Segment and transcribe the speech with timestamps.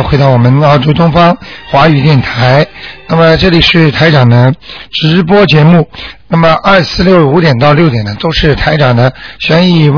[0.00, 1.36] 回到我们澳洲东方
[1.72, 2.64] 华语电台。
[3.08, 4.54] 那么这里是台长的
[4.92, 5.88] 直播节目。
[6.28, 9.90] 那么二四六五点到六点呢，都是台长的悬疑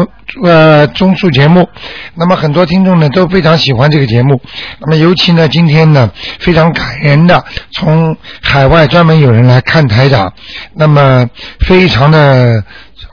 [0.42, 1.68] 呃综述节目。
[2.14, 4.40] 那么很多听众呢都非常喜欢这个节目。
[4.80, 10.32] 那么尤其呢今天呢非常感人的，从海外专门有人来看台长，
[10.74, 11.28] 那么
[11.60, 12.64] 非常的。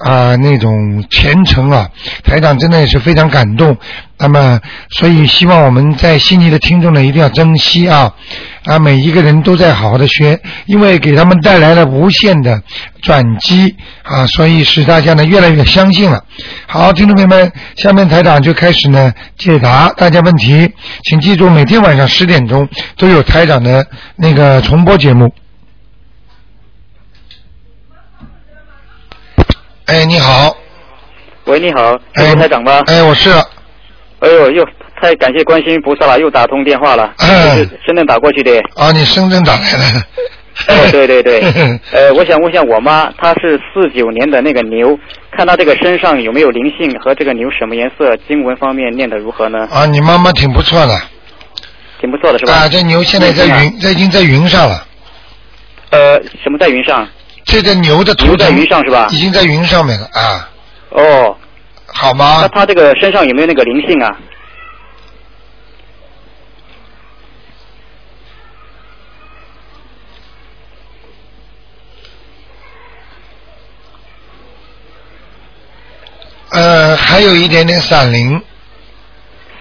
[0.04, 1.88] 啊，那种虔诚啊，
[2.24, 3.78] 台长真的也是非常感动。
[4.18, 4.60] 那么，
[4.90, 8.14] 所以希望我们在悉尼的听众呢，一定要珍惜啊
[8.66, 12.62] 啊，每一个人都在好好的学，因为给他们带来了无限的
[13.02, 16.24] 转机啊，所以使大家呢越来越相信了。
[16.68, 20.72] 好，听众朋友们，下面台长就开始呢解答大家问题，
[21.04, 25.34] 请记住，每天晚上十点钟都有台长的那个重播节目。
[29.86, 30.56] 哎，你好。
[31.46, 32.82] 喂，你好，是台长吗？
[32.88, 33.30] 哎，我是。
[34.20, 34.66] 哎呦，又
[35.02, 37.14] 太感谢观世音菩萨了，又打通电话了。
[37.18, 37.70] 嗯。
[37.86, 38.58] 深圳打过去的。
[38.76, 40.06] 啊，你深圳打来的。
[40.68, 41.42] 哦，对对对。
[41.92, 44.98] 呃，我想问一下我妈，她是四九年的那个牛，
[45.36, 49.68] 看她这个身上有没有灵性和这个牛什么颜色，经文方面念的如何呢？
[49.72, 51.02] 啊，你妈妈挺不错的。
[52.00, 52.54] 挺不错的是吧？
[52.54, 54.86] 啊，这牛现在在云，这已经在云上了。
[55.90, 57.08] 呃，什么在云上？
[57.44, 59.08] 这个牛的图在云上是吧？
[59.12, 60.50] 已经在云上面了啊。
[60.90, 61.36] 哦，
[61.88, 62.40] 好吗？
[62.42, 64.18] 那他这个身上有没有那个灵性啊？
[76.52, 78.42] 呃，还有一点点散灵。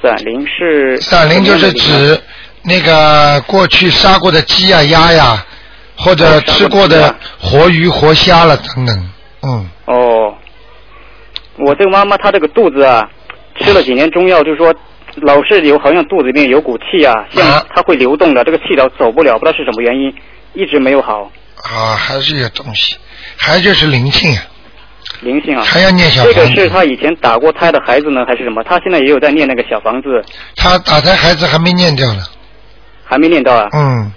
[0.03, 1.01] 散灵是？
[1.01, 2.21] 散灵就是指
[2.63, 5.47] 那个过去杀过的鸡呀、鸭呀。
[6.03, 9.11] 或者吃过的活鱼、活虾了等等，
[9.43, 9.69] 嗯。
[9.85, 10.35] 哦，
[11.59, 13.09] 我这个妈妈她这个肚子啊，
[13.61, 14.75] 吃了几年中药，就是说
[15.17, 20.15] 老是有好像肚子里面有股气啊，像它会流动的，这个气道走不了，不知道是什么原因，
[20.55, 21.31] 一直没有好。
[21.65, 22.97] 啊，还是有东西，
[23.37, 24.43] 还就是灵性啊。
[25.21, 25.63] 灵性啊。
[25.65, 26.39] 还要念小房子。
[26.39, 28.63] 这个是他以前打过胎的孩子呢，还是什么？
[28.65, 30.25] 他现在也有在念那个小房子。
[30.57, 32.23] 他打胎孩子还没念掉呢。
[33.05, 33.69] 还没念到啊。
[33.73, 34.13] 嗯。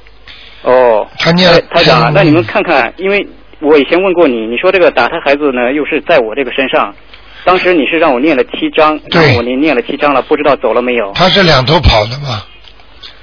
[0.63, 3.27] 哦，他念台长，那你们看看，因为
[3.59, 6.95] 我以前问过你，你说这个打胎孩子呢，又是在我这个身上，
[7.43, 11.11] 当时你是让我念了七章，对，我念念了七章了，不知道走了没有？
[11.13, 12.43] 他是两头跑的嘛，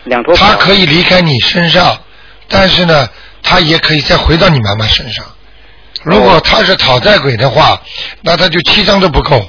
[0.05, 0.47] 两头跑。
[0.47, 1.97] 他可以离开你身上，
[2.47, 3.09] 但是呢，
[3.43, 5.25] 他也可以再回到你妈妈身上。
[6.05, 7.81] 如果他是讨债鬼的话，
[8.23, 9.43] 那他就七张都不够。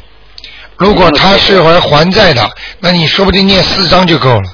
[0.78, 4.50] 如果他是还还债的，那你说不定念四张就够了。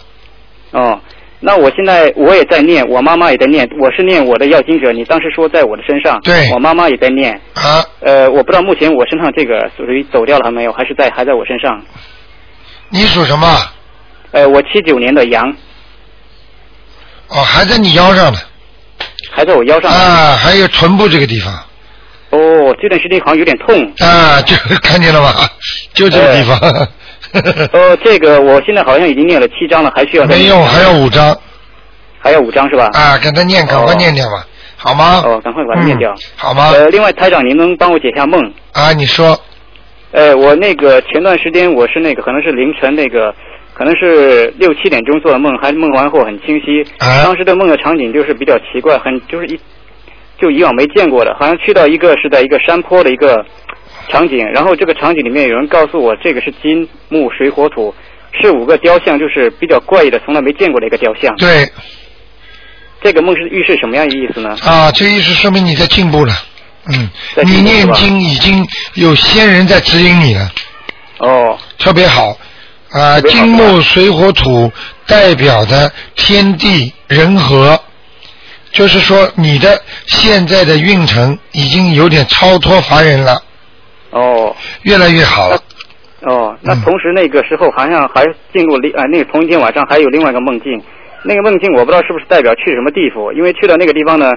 [0.72, 1.00] 哦。
[1.40, 3.70] 那我现在我也在念，我妈妈也在念。
[3.80, 7.40] 我是念我的要经者，你当时说在我的身上，对，我妈妈也在念。
[7.54, 7.86] 啊。
[8.00, 11.80] 呃，我不知道目前我身上这个属于走掉了还没有，还是在还在我身上。
[12.90, 13.48] 你属什么？
[14.32, 15.56] 呃，我七九年的羊。
[17.28, 18.40] 哦，还在你腰上呢。
[19.30, 19.92] 还在我腰上。
[19.92, 21.54] 啊，还有臀部这个地方。
[22.32, 23.94] 哦，这段时间好像有点痛。
[24.00, 25.36] 啊，就 看见了吧？
[25.94, 26.60] 就这个地方。
[27.74, 31.38] 哦， 这个我现在好像已经念了七章了，还需要没用，还要五章，
[32.20, 32.90] 还要五章是吧？
[32.94, 34.46] 啊，给他念，赶快念掉吧，
[34.76, 35.22] 好吗？
[35.26, 36.72] 哦，赶快把它念掉，好吗？
[36.74, 38.40] 呃，另外台长，您能帮我解下梦？
[38.74, 39.38] 啊，你说。
[40.12, 43.34] 呃，我那个前段时间我是那个可能是凌晨那个，
[43.74, 46.82] 可能是六七点钟做的梦，还梦完后很清晰。
[47.00, 47.24] 啊。
[47.24, 49.60] 当时的梦的场景就是比较奇怪，很就是一
[50.40, 53.46] 就以往没见过的，好像去到一个是在一个山坡的一个。
[54.10, 57.94] 场景，然后这个场景里面有人告诉我，这个是金木水火土，
[58.42, 61.36] 是五个雕像，就是比较怪异的，从来没见过的一个雕像。
[61.36, 61.70] 对，
[63.02, 64.56] 这个梦是预示什么样的意思呢？
[64.64, 66.34] 啊，这意思说明你在进步了，
[66.94, 67.10] 嗯，
[67.44, 70.52] 你念经已经有仙人在指引你了。
[71.20, 72.38] 哦，特别好，
[72.92, 74.72] 啊，金木水火土
[75.06, 77.78] 代表的天地人和，
[78.72, 83.44] 就是说你的现在的运程已经有点超脱凡人了。
[84.12, 85.52] 哦，越来越好。
[86.22, 90.82] 哦，那同时那个时候好像还进入另啊，那个同一天晚上还有另外一个梦境，
[91.24, 94.32] 那个梦境我不知道是不是代表去什么地府，因为去到那个地方呢，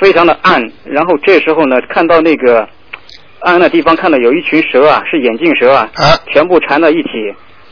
[0.00, 2.68] 非常的暗，然后这时候呢看到那个
[3.40, 5.88] 暗的地方看到有一群蛇啊，是眼镜蛇啊，
[6.32, 7.08] 全部缠在一起，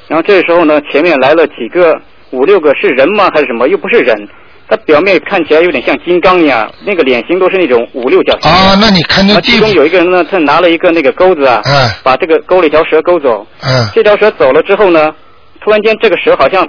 [0.06, 2.00] 然后这时候呢前面来了几个
[2.30, 3.66] 五六个是人吗还是什么？
[3.68, 4.28] 又不是人。
[4.70, 8.48] 他表面看起来有点像金刚一样，那个脸型都是那种五六角形。
[8.48, 11.60] 啊，那你看那其中有一个人呢，他拿了一个那个钩子啊，
[12.04, 13.44] 把这个勾了一条蛇勾走。
[13.62, 13.88] 嗯。
[13.92, 15.12] 这条蛇走了之后呢，
[15.60, 16.64] 突然间这个蛇好像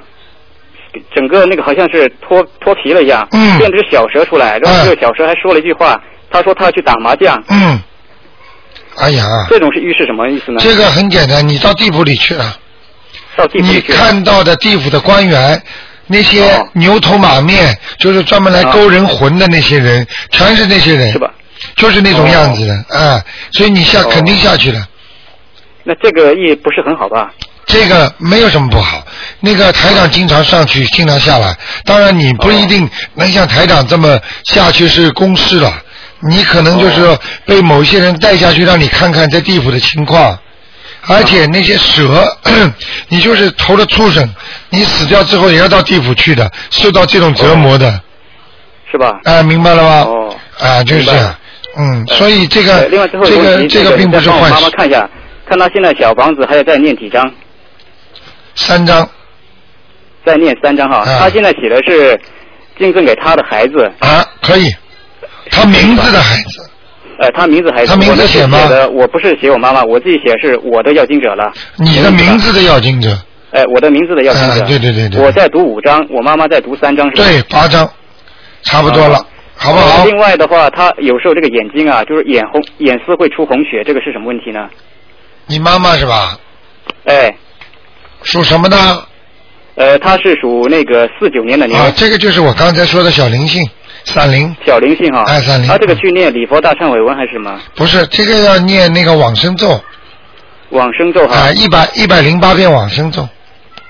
[1.13, 3.27] 整个那个好像是脱脱皮了一样，
[3.59, 4.57] 变成小蛇出来。
[4.57, 6.01] 然后这个小蛇还说了一句话，
[6.31, 7.39] 他说他要去打麻将。
[7.49, 7.79] 嗯。
[8.97, 9.45] 哎呀。
[9.47, 10.59] 这种是预示什么意思呢？
[10.59, 12.57] 这个很简单，你到地府里去了。
[13.35, 13.91] 到地府里去。
[13.91, 15.61] 你看到的地府的官员。
[16.11, 16.67] 那些哦。
[16.73, 21.31] 牛头马面，就是专门来勾人魂的那些人，全是那些人，是吧？
[21.75, 24.09] 就是那种样子的，啊，所以你下哦。
[24.11, 24.87] 肯定下去了。
[25.83, 27.31] 那这个也不是很好吧？
[27.65, 29.05] 这个没有什么不好，
[29.39, 31.55] 那个台长经常上去，经常下来。
[31.85, 35.73] 当然，你不一定能像台长这么下去是公事了，
[36.19, 40.37] 你可能就是被某些人带下去，让你看看在地府的情况。
[41.07, 42.23] 而且那些蛇，
[43.09, 44.27] 你就是投了畜生，
[44.69, 48.01] 你死掉之后也要到地府去的，受到这种折磨的。
[48.91, 49.19] 是吧？
[49.23, 49.89] 啊，明白了吗？
[50.01, 51.35] 哦，啊，就是这样。
[51.77, 54.69] 嗯，呃所以这个呃另外最后这个这个并不是坏事妈妈。
[54.71, 55.09] 看一下，
[55.47, 57.31] 看他现在小房子还要再念几张？
[58.55, 59.07] 三张
[60.25, 60.97] 再念三张哈。
[60.97, 62.19] 啊她现在写的是
[62.77, 64.69] 敬赠给他的孩子，啊，可以。
[65.49, 66.69] 他名字的孩子，
[67.21, 71.53] 呃，他名字还是他名字写吗的，我不是写我妈妈，我自己写是我的要经者了。
[71.77, 73.15] 你的名字的要经者，
[73.51, 74.63] 哎，我的名字的要经者。
[74.63, 77.23] 啊对对对对我在读五章，我妈妈在读三章，是吧？
[77.23, 77.87] 对，八章，
[78.63, 79.25] 差不多了哦，
[79.55, 80.05] 好不好呃？
[80.05, 84.67] 另外的话，他有时候这个眼睛啊，就是眼红，眼丝会出红血，这个是什么问题呢？
[85.45, 86.39] 你妈妈是吧？
[87.05, 87.35] 哎，
[88.23, 88.77] 属什么的？
[89.75, 91.79] 呃，他是属那个四九年的年。
[91.79, 93.63] 啊，这个就是我刚才说的小灵性，
[94.05, 99.79] 闪灵，小灵性哈，哎闪灵他这个去念礼佛大忏悔文还是什么不是这个要念那个往生咒
[100.69, 101.51] 往生咒哈啊，？
[101.51, 103.27] 一百一百零八遍往生咒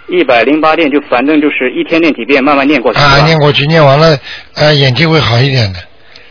[0.08, 3.00] 一百零八遍，就反正就是一天念几遍，慢慢念过去。
[3.00, 4.18] 啊，念过去，念完了，
[4.56, 5.80] 呃，眼睛会好一点的，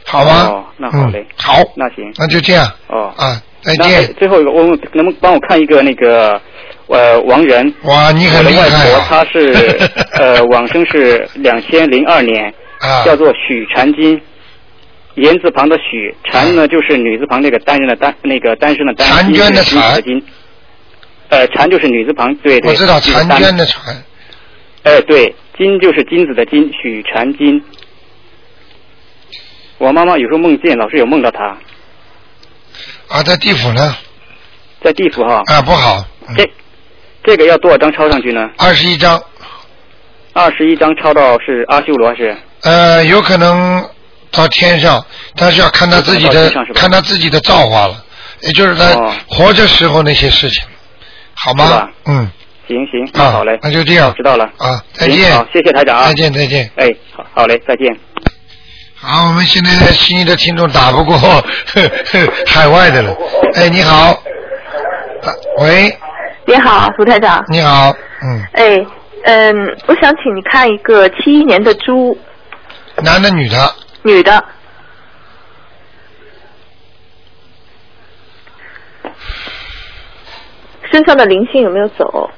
[0.05, 0.49] 好吗？
[0.51, 3.13] 哦那好嘞嗯，好，那行那就这样哦。
[3.17, 4.13] 啊，再见。
[4.19, 6.39] 最后一个，我能不能帮我看一个那个
[6.89, 7.73] 呃王源？
[7.85, 8.99] 哇，你很我的外厉害啊！
[8.99, 9.79] 婆她是
[10.19, 14.21] 呃往生是两千零二年，啊，叫做许婵金。
[15.17, 20.27] 言字旁的许，婵呢就是女字旁那个单人的单，那个单身的单，婵娟的金是金子的金。
[21.29, 22.71] 呃，婵就是女字旁，对对。
[22.71, 23.77] 我知道婵娟的婵，
[24.85, 27.63] 哎，对，金就是金子的金，许婵金。
[29.79, 31.59] 我妈妈有时候梦见，老是有梦到她
[33.09, 33.97] 啊，在地府呢，
[34.81, 35.43] 在地府哈。
[35.47, 36.51] 啊，不好，嗯这
[37.25, 38.49] 这个要多少张抄上去呢？
[38.59, 39.21] 二十一张，
[40.33, 42.37] 二十一张抄到是阿修罗还是？
[42.63, 43.89] 呃，有可能
[44.31, 45.05] 到天上，
[45.37, 48.05] 但是要看他自己的看他自己的造化了，
[48.41, 50.63] 也就是他哦活着时候那些事情，
[51.35, 51.89] 好吗？
[52.07, 52.31] 嗯，
[52.69, 54.45] 行行，好嘞，那就这样知道了。
[54.59, 56.07] 啊，再见，好，谢谢台长啊。
[56.09, 56.71] 再见，再见。
[56.77, 57.87] 哎，好，好嘞，再见。
[58.95, 61.43] 好，我们现在的悉尼的听众打不过呵
[61.73, 61.83] 呵
[62.47, 63.17] 海外的了。
[63.55, 65.97] 哎，你好，啊喂，
[66.47, 67.43] 你好，卢台长。
[67.49, 67.91] 你好，
[68.23, 68.87] 嗯，哎，
[69.25, 72.17] 嗯，我想请你看一个七一年的猪，
[73.03, 73.75] 男的女的？
[74.03, 74.45] 女的，
[80.91, 82.31] 身上的灵性有没有走？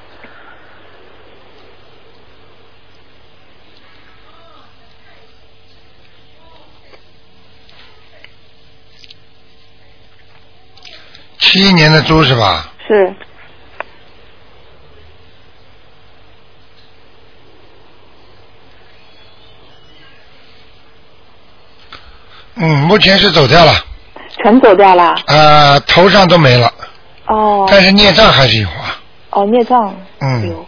[11.39, 12.73] 七一年的猪是吧？
[12.87, 13.15] 是，
[22.57, 23.73] 嗯，目前是走掉了，
[24.43, 25.15] 全走掉了。
[25.27, 26.71] 呃，头上都没了，
[27.27, 28.99] 哦但是孽障还是有啊。
[29.31, 30.67] 哦，孽障嗯有。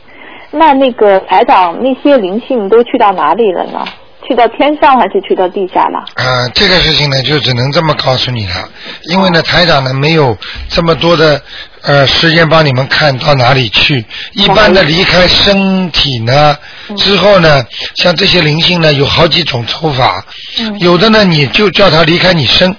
[0.50, 3.84] 那那个台长，那些灵性都去到哪里了呢？
[4.26, 5.98] 去到天上还是去到地下了？
[6.14, 8.68] 啊，这个事情呢，就只能这么告诉你了，
[9.10, 10.36] 因为呢，台长呢没有
[10.68, 11.40] 这么多的
[11.82, 14.04] 呃时间帮你们看到哪里去。
[14.32, 16.56] 一般的离开身体呢
[16.96, 17.64] 之后呢，
[17.96, 20.24] 像这些灵性呢，有好几种走法，
[20.58, 22.74] 嗯有的呢你就叫他离开你身，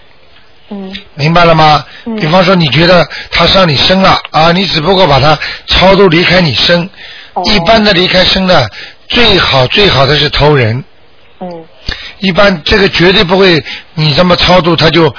[0.70, 1.86] 嗯明白了吗？
[2.06, 5.38] 嗯比方说你觉得他上你身了啊，你只不过把他
[5.68, 6.90] 超度离开你身。
[7.34, 8.66] 哦一般的离开身呢，
[9.10, 10.84] 最好最好的是投人。
[11.42, 11.66] 嗯。
[12.20, 13.64] 一般这个绝对不会，
[13.94, 15.14] 你这么超度他就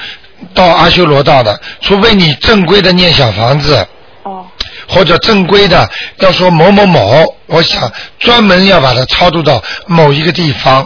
[0.55, 3.87] 到阿修罗道的，除非你正规的念小房子，
[4.23, 4.45] 哦
[4.89, 5.89] 或者正规的
[6.21, 10.83] 要说某某某，我想专门要把它超度到某一个地方，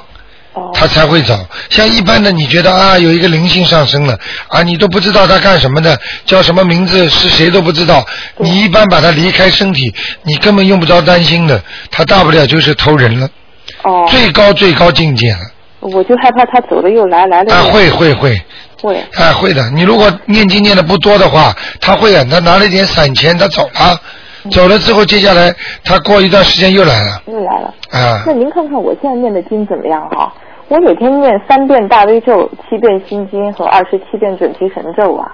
[0.55, 1.39] 哦他才会走。
[1.69, 4.19] 像一般的，你觉得啊有一个灵性上升了
[4.49, 8.05] 啊，你都不知道他干什么的，叫什么名字是谁都不知道，
[8.39, 9.95] 你一般把他离开身体，
[10.25, 13.29] 你根本用不着担心的，他大不了就是偷人了，
[13.83, 15.39] 哦，最高最高境界了。
[15.81, 18.43] 我就害怕他走了又来，来了啊，又会会会，
[18.83, 19.71] 会啊会的。
[19.71, 23.99] 你如果念经念的不多的话，他会啊，他拿了一点散钱，他走了，
[24.51, 27.75] 走了之后，接下来他过一段时间又来了，又来了。
[27.91, 30.33] 啊那，您看看我现在念的经怎么样哈？
[30.69, 35.33] 我每天念三遍大悲咒、七遍心经和二十七遍准提神咒啊。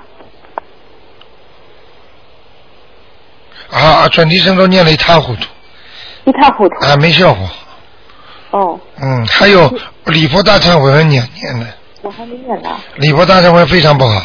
[3.68, 5.42] 啊啊，准提神咒念了一塌糊涂，
[6.24, 6.86] 一塌糊涂。
[6.86, 7.46] 啊，没效果，
[8.50, 9.72] 哦，嗯，还有
[10.06, 11.66] 礼佛大忏悔文念念的，
[12.02, 12.70] 我还没念呢。
[12.96, 14.22] 礼佛大忏悔非常不好。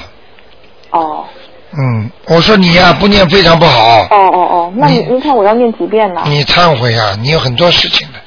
[0.91, 1.25] 哦，
[1.73, 4.01] 嗯，我说你呀、不念非常不好。
[4.03, 6.21] 哦哦哦，那你你您看我要念几遍呢？
[6.25, 8.19] 你忏悔啊，你有很多事情的，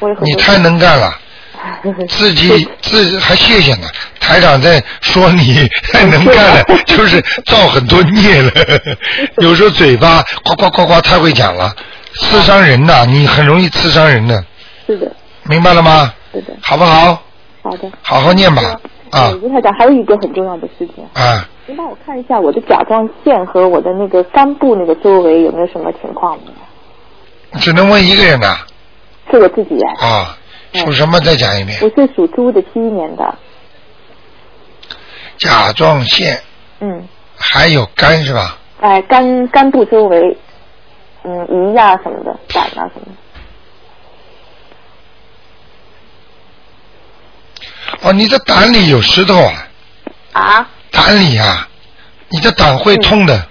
[0.00, 1.16] 我有很多你太能干了，
[2.08, 3.88] 自己自己还谢谢呢。
[4.18, 8.50] 台长在说你 太能干了，就是造很多孽了。
[9.38, 11.74] 有时候嘴巴呱呱呱呱太会讲了，
[12.14, 14.44] 刺伤人呐，你很容易刺伤人的，
[14.86, 15.12] 是的，
[15.44, 16.12] 明白了吗？
[16.32, 17.22] 对的，好不好？
[17.62, 17.90] 好的。
[18.02, 18.62] 好好念吧，
[19.10, 26.38] 啊嗯，卢台长，还有一个很重要的事情，啊，您帮我看一下我的甲状腺和我的那个肝部那个周围有没有什么情况？
[27.60, 28.56] 只能问一个人呐，
[29.30, 30.36] 是我自己哎，啊，
[30.72, 31.20] 属什么？
[31.20, 31.78] 再讲一遍。
[31.82, 33.34] 我是属猪的，七一年的，
[35.38, 36.40] 甲状腺
[36.80, 37.06] 嗯，
[37.36, 38.56] 还有肝是吧？
[38.80, 40.36] 哎，肝肝部周围，
[41.24, 43.12] 嗯，胰呀、什么的，胆啊什么的，
[48.02, 49.68] 哦，你的胆里有石头啊，
[50.32, 50.68] 啊？
[50.90, 51.68] 胆里啊，
[52.28, 53.46] 你的胆会痛的，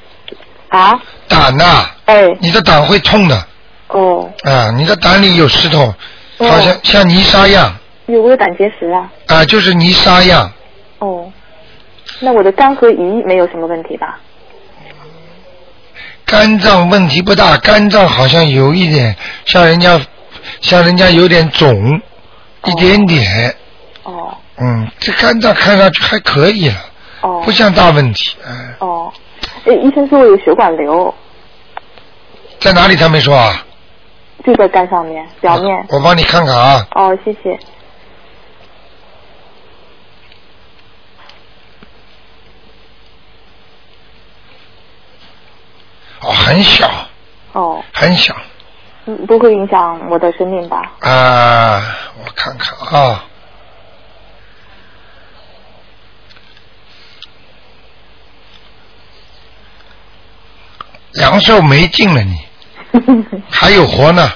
[0.69, 3.47] 啊，胆呐、哎，你的胆会痛的
[3.87, 5.93] 哦，啊，你的胆里有石头，
[6.37, 6.49] 哦。
[6.49, 7.75] 好像像泥沙样
[8.07, 10.51] 有没有胆结石啊，啊，就是泥沙样，
[10.99, 11.31] 哦，
[12.19, 14.19] 那我的肝和胰没有什么问题吧？
[16.25, 19.15] 肝脏问题不大，肝脏好像有一点
[19.45, 19.99] 像人家
[20.61, 22.01] 像人家有点肿，
[22.65, 23.55] 一点点，
[24.03, 26.75] 哦嗯，这肝脏看上去还可以了，
[27.21, 29.13] 哦不像大问题，嗯，哦，
[29.65, 31.13] 哎，医生说我有血管瘤，
[32.59, 33.65] 在哪里他没说啊？
[34.43, 35.85] 就在肝上面表面。
[35.89, 37.59] 我帮你看看啊，哦，谢谢。
[46.21, 46.89] 哦，很小，
[47.53, 48.35] 哦，很小。
[49.05, 50.91] 嗯，不会影响我的生命吧？
[51.01, 51.81] 啊，
[52.23, 53.23] 我看看啊，
[61.15, 62.37] 阳寿没尽了你，
[63.49, 64.31] 还有活呢。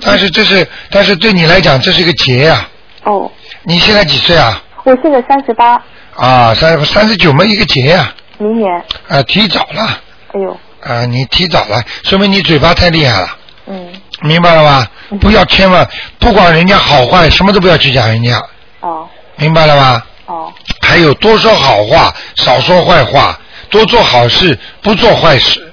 [0.00, 2.68] 但是这是，但是对你来讲这是个劫呀、
[3.04, 3.30] 哦，
[3.62, 4.60] 你现在几岁啊？
[4.84, 5.80] 我现在三十八，
[6.16, 10.00] 啊，三三十九没一个劫呀、明年，啊，提早了，
[10.34, 13.28] 哎呦，啊，你提早了，说明你嘴巴太厉害了，
[13.66, 13.92] 嗯，
[14.22, 14.90] 明白了吧？
[15.10, 15.18] 嗯。
[15.20, 18.42] 不要千万，不管人家好坏，什么都不要去讲人家，
[18.80, 19.08] 哦。
[19.36, 20.06] 明白了吧？
[20.26, 20.52] 哦。
[20.80, 23.38] 还有多说好话，少说坏话，
[23.70, 25.60] 多做好事，不做坏事。
[25.60, 25.72] 嗯，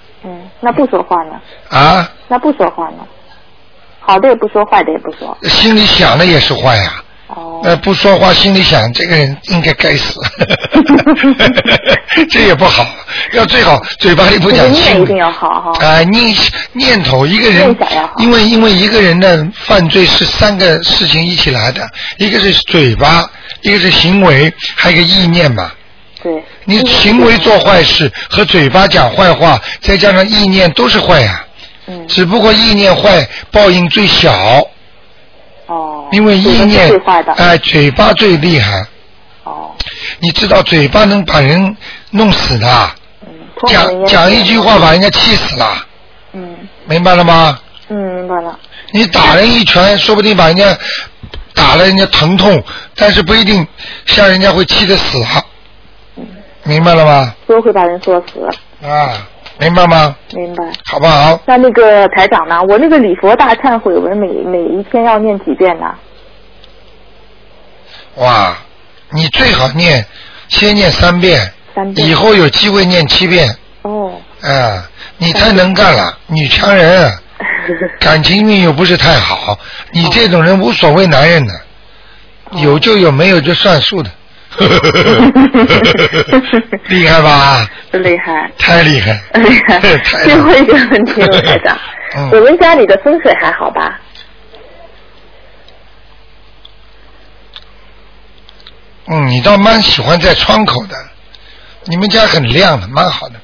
[0.64, 1.34] 那不说话呢？
[1.70, 2.10] 啊！
[2.30, 3.06] 那不说话呢？
[4.00, 5.38] 好的也不说，坏的也不说。
[5.44, 10.20] 心里想的也是坏呀、哦，呃，不说话，心里想这个人应该该死，
[12.32, 12.86] 这也不好。
[13.34, 15.86] 要最好嘴巴里不讲心里念一定要好哈。
[15.86, 16.36] 啊、念
[16.74, 17.76] 念头一个人
[18.18, 21.86] 因为因为一个人的犯罪是三个事情一起来的，
[22.18, 23.30] 一个是嘴巴，
[23.62, 25.72] 一个是行为，还有一个意念嘛。
[26.66, 26.76] 对。
[26.76, 31.46] 你行为做坏事和嘴巴讲坏话，再加上意念都是坏呀、
[31.88, 32.08] 嗯。
[32.08, 34.34] 只不过意念坏，报应最小，
[35.68, 36.08] 哦。
[36.12, 36.92] 因为意念。
[37.38, 38.86] 哎、嘴巴最厉害。
[39.44, 39.72] 哦。
[40.20, 41.76] 你知道嘴巴能把人
[42.12, 42.92] 弄死的，
[43.22, 43.28] 嗯。
[43.68, 45.86] 讲讲一句话把人家气死了，
[46.34, 47.60] 嗯明白了吗？
[47.90, 48.58] 嗯，明白了。
[48.92, 50.78] 你打人一拳，说不定把人家
[51.54, 52.64] 打了人家疼痛，
[52.96, 53.66] 但是不一定
[54.06, 55.44] 像人家会气得死啊，嗯，
[56.64, 57.36] 明白了吗？
[57.48, 59.28] 说会把人说死，啊，
[59.60, 60.16] 明白吗？
[60.32, 60.64] 明白。
[60.86, 61.40] 好不好？
[61.46, 62.62] 那那个台长呢？
[62.64, 65.94] 我那个礼佛大忏悔文每每一天要念几遍呢？
[68.16, 68.56] 哇，
[69.10, 70.06] 你最好念，
[70.48, 72.08] 先念三遍，三遍。
[72.08, 73.48] 以后有机会念七遍。
[73.82, 74.14] 哦。
[74.42, 77.12] 啊，你太能干了，女强人，
[78.00, 79.58] 感情运又不是太好，
[79.92, 81.54] 你这种人无所谓男人的，
[82.52, 84.10] 哦有就有，没有就算数的。
[86.90, 87.68] 厉害吧？
[87.92, 88.52] 厉害。
[88.58, 89.22] 太厉害。
[89.36, 89.80] 厉害。
[89.80, 91.78] 太最后一个问题，罗台长，
[92.16, 94.00] 嗯我们家里的风水还好吧？
[99.08, 100.96] 嗯，你倒蛮喜欢在窗口的，
[101.86, 103.36] 你们家很亮的，蛮好的。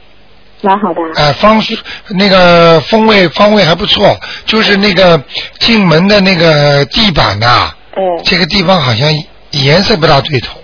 [0.62, 1.02] 蛮好的。
[1.22, 1.62] 啊，方
[2.10, 5.22] 那个风味方位还不错，就是那个
[5.60, 9.10] 进门的那个地板呐、嗯这个地方好像
[9.52, 10.62] 颜色不大对头。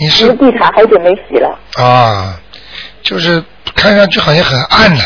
[0.00, 0.04] 嗯。
[0.04, 1.58] 你是这个地毯好久没洗了。
[1.74, 2.40] 啊，
[3.02, 3.42] 就是
[3.74, 5.02] 看上去好像很暗的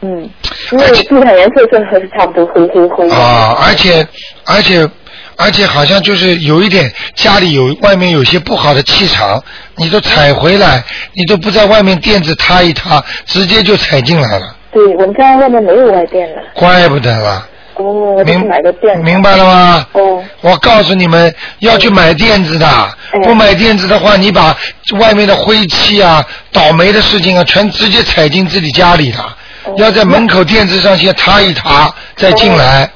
[0.00, 0.30] 嗯，
[0.70, 3.14] 因为地毯颜色是还是差不多灰灰灰的。
[3.14, 4.06] 啊，而且
[4.44, 4.88] 而且
[5.36, 9.42] 而且好像就是有一点家里有外面有些不好的气场，
[9.76, 16.42] 你都踩回来，你都不在外面垫子踏一踏，直接就踩进来了，对我们家外面没有外垫的。
[16.54, 17.46] 怪不得了。
[17.78, 17.84] 哦，
[18.18, 19.02] 我明买个垫子。
[19.02, 19.86] 明白了吗？
[19.92, 22.66] 哦，我告诉你们，要去买垫子的，
[23.14, 24.56] 嗯不买垫子的话，你把
[25.00, 29.36] 外面的灰气啊、倒霉的事情啊，全直接踩进自己家里了。
[29.64, 32.88] 哦要在门口垫子上先擦一擦，再进来。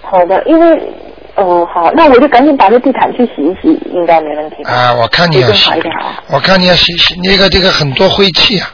[0.00, 0.80] 好的，因为
[1.34, 4.72] 哦好，那我就赶紧把这地毯去洗一洗，应该没问题吧？
[4.72, 8.70] 啊，我看你要洗好一点啊，我看你要洗洗那个这个很多灰气啊。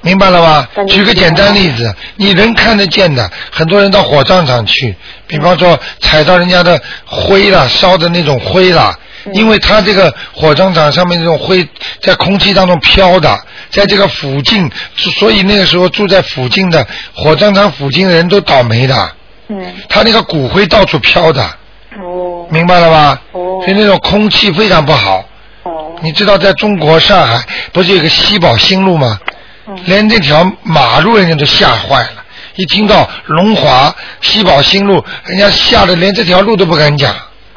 [0.00, 0.86] 哦，明白了吗感？
[0.86, 4.94] 觉举个简单例子，你人看得见的，很多人到火葬场去，
[5.26, 8.94] 比方说踩到人家的灰了，烧的那种灰了，
[9.26, 11.66] 嗯因为他这个火葬场上面这种灰
[12.00, 13.38] 在空气当中飘的，
[13.70, 14.70] 在这个附近，
[15.18, 19.12] 所以那个时候住在附近的火葬场附近的人都倒霉的，
[19.48, 21.42] 嗯，他那个骨灰到处飘的，
[22.00, 23.20] 哦，明白了吧？
[23.32, 25.22] 哦所以那种空气非常不好。
[25.64, 29.20] 哦，你知道在中国上海不是有个西宝新路吗？
[29.70, 32.24] 嗯连这条马路人家都吓坏了，
[32.56, 37.14] 一听到龙华西宝新路，人家吓得连这条路都不敢讲，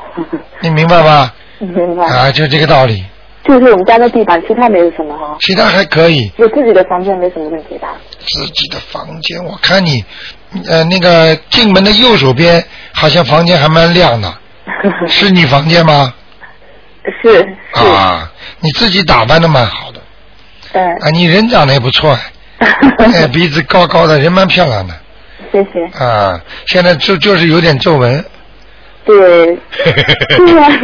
[0.62, 1.34] 你明白吧？
[1.60, 2.06] 明白。
[2.06, 3.04] 啊，就这个道理，
[3.46, 6.30] 就是我们家的地板，其他没有什么哈，其他还可以。
[6.38, 7.90] 就自己的房间没什么问题吧？
[8.20, 10.04] 自己的房间，我看你，
[10.68, 14.34] 呃，那个进门的右手边好像房间还蛮亮的，
[15.08, 16.14] 是你房间吗？
[17.22, 20.00] 是是，啊，你自己打扮的蛮好的，
[20.74, 22.18] 嗯，啊，你人长得也不错，
[23.14, 24.94] 哎，鼻子高高的，人蛮漂亮的。
[25.52, 26.04] 谢谢。
[26.04, 28.24] 啊，现在就就是有点皱纹。
[29.06, 29.16] 对，
[30.38, 30.68] 对呀、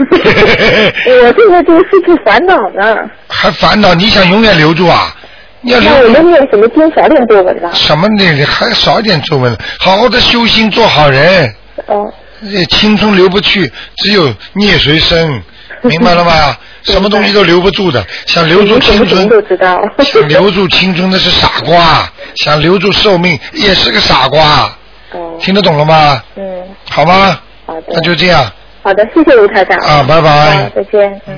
[1.08, 2.98] 我现在就是四处烦恼呢。
[3.28, 3.94] 还烦恼？
[3.94, 5.16] 你想永远留住啊？
[5.62, 7.74] 你要留住能念什么经少点皱纹了？
[7.74, 8.46] 什么呢？
[8.46, 11.54] 还少一点皱纹，好好的修心，做好人。
[11.88, 15.42] 哦，这青春留不去，只有孽随身，
[15.88, 16.60] 明白了吧？
[16.84, 19.80] 什么东西都留不住的，想留住青春，都知道。
[20.04, 24.72] 想留住青春的是傻瓜，想留住寿命也是个傻瓜，
[25.12, 26.22] 哦，听得懂了吗？
[26.36, 27.40] 嗯，好吗？
[27.66, 27.84] 好的。
[27.90, 28.52] 那就这样。
[28.82, 29.78] 好的，谢谢卢台长。
[29.80, 31.22] 啊拜拜，再见。
[31.28, 31.38] 嗯。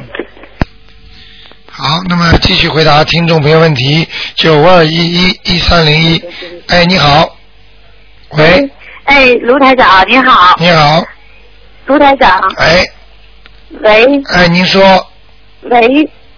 [1.74, 6.24] 好，那么继续回答听众朋友问题，九二一一一三零一。
[6.68, 7.36] 哎，你好，
[8.32, 8.70] 喂，
[9.06, 11.04] 哎，卢台长你好，你好，
[11.88, 12.84] 卢台长，哎，
[13.82, 14.22] 喂。
[14.34, 14.84] 哎，您说，
[15.62, 15.80] 喂，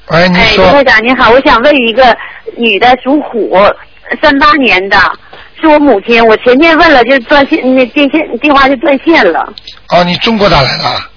[0.07, 2.15] 喂，您哎，卢台，长您好，我想问一个
[2.57, 3.57] 女的属虎，
[4.21, 4.97] 三八年的，
[5.59, 9.53] 是我母亲，我前天问了就断线，那电线电话就断线了，
[9.89, 11.09] 哦，你中国打来的啊，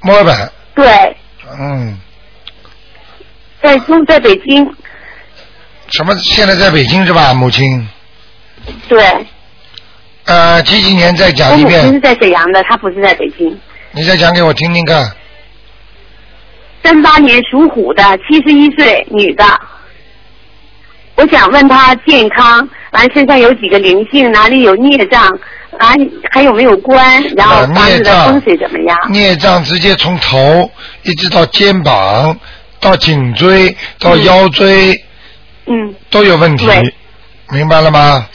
[0.00, 1.16] 墨尔本，对，
[1.58, 1.98] 嗯，
[3.62, 4.64] 在中在北京，
[5.90, 6.14] 什么？
[6.16, 7.34] 现在在北京是吧？
[7.34, 7.88] 母亲，
[8.88, 9.04] 对，
[10.24, 13.58] 呃，几几年再讲一遍，母亲是在沈阳的，她不是在北京。
[13.90, 15.12] 你再讲给我听听看。
[16.84, 19.44] 三八年属虎的，七十一岁，女的。
[21.16, 25.22] 我想问她健康，完身上有几个灵性，哪里有孽障，
[25.78, 25.94] 啊，
[26.30, 28.96] 还有没有关，然后啊房子的风水怎么样？
[29.10, 30.70] 孽障直接从头
[31.04, 32.36] 一直到肩膀，
[32.80, 34.92] 到颈椎，到腰椎、
[35.66, 36.94] 嗯，都有问题对，
[37.50, 38.26] 明白了吗？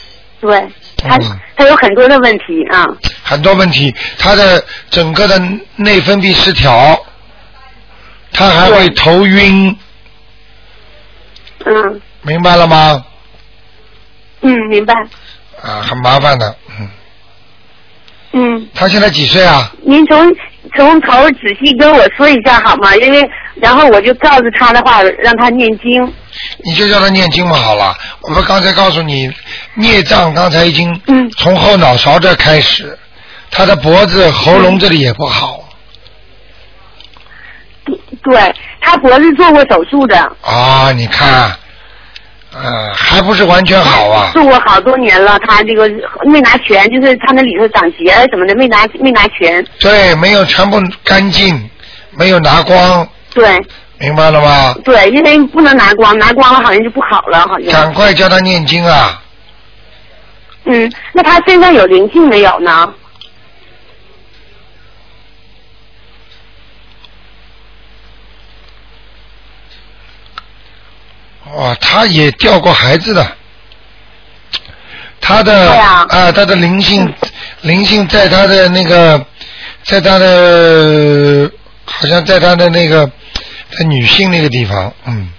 [0.41, 0.51] 对，
[0.95, 2.87] 他嗯她有很多的问题啊，
[3.21, 5.37] 很多问题，他的整个的
[5.75, 6.97] 内分泌失调，
[8.31, 9.75] 他还会头晕，
[11.65, 13.03] 嗯明白了吗？
[14.41, 14.93] 嗯，明白。
[15.61, 16.89] 啊，很麻烦的，嗯。
[18.31, 19.71] 嗯，他现在几岁啊？
[19.81, 20.31] 您从
[20.77, 22.95] 从头仔细跟我说一下好吗？
[22.97, 26.13] 因为然后我就告诉他的话，让他念经。
[26.63, 27.97] 你就叫他念经嘛，好了。
[28.21, 29.29] 我们刚才告诉你，
[29.73, 32.97] 孽障刚才已经嗯从后脑勺这儿开始，
[33.49, 35.63] 他的脖子、喉咙这里也不好
[38.23, 40.17] 对，他脖子做过手术的。
[40.41, 40.91] 啊。
[40.91, 41.51] 你看，
[42.53, 44.31] 呃，还不是完全好啊。
[44.33, 45.89] 做过好多年了，他这个
[46.25, 49.63] 没拿全，就是他那里头长结什么的，没拿没拿全。
[49.79, 51.69] 对，没有全部干净，
[52.11, 53.59] 没有拿光，对
[53.99, 54.75] 明白了吗？
[54.83, 57.71] 对，因为不能拿光，拿光了好像就不好了，好像。
[57.71, 59.21] 赶快叫他念经啊！
[60.65, 62.93] 嗯，那他身上有灵性没有呢？
[71.55, 73.25] 哇，他也掉过孩子的，
[75.19, 76.05] 他的啊。
[76.09, 77.11] 啊他的灵性
[77.61, 79.25] 灵性在他的那个，
[79.83, 81.51] 在他的
[81.85, 83.09] 好像在他的那个
[83.77, 85.29] 在女性那个地方，嗯，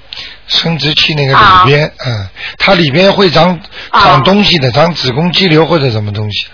[0.49, 3.59] 生殖器那个里边，嗯，它里边会长
[3.91, 4.01] 啊。
[4.05, 6.51] 长东西的，长子宫肌瘤或者什么东西的。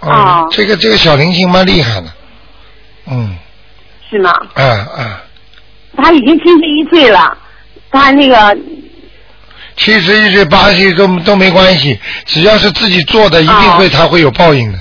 [0.00, 2.06] 嗯啊，这个这个小灵性蛮厉害的，
[3.06, 3.36] 嗯，
[4.08, 4.32] 是吗？
[4.54, 5.22] 啊啊，
[5.96, 7.36] 他已经七十一岁了，
[7.90, 8.56] 他那个
[9.76, 14.78] 七十一岁、八十岁都都没关系，只要是自己做的，一定会他会有报应的。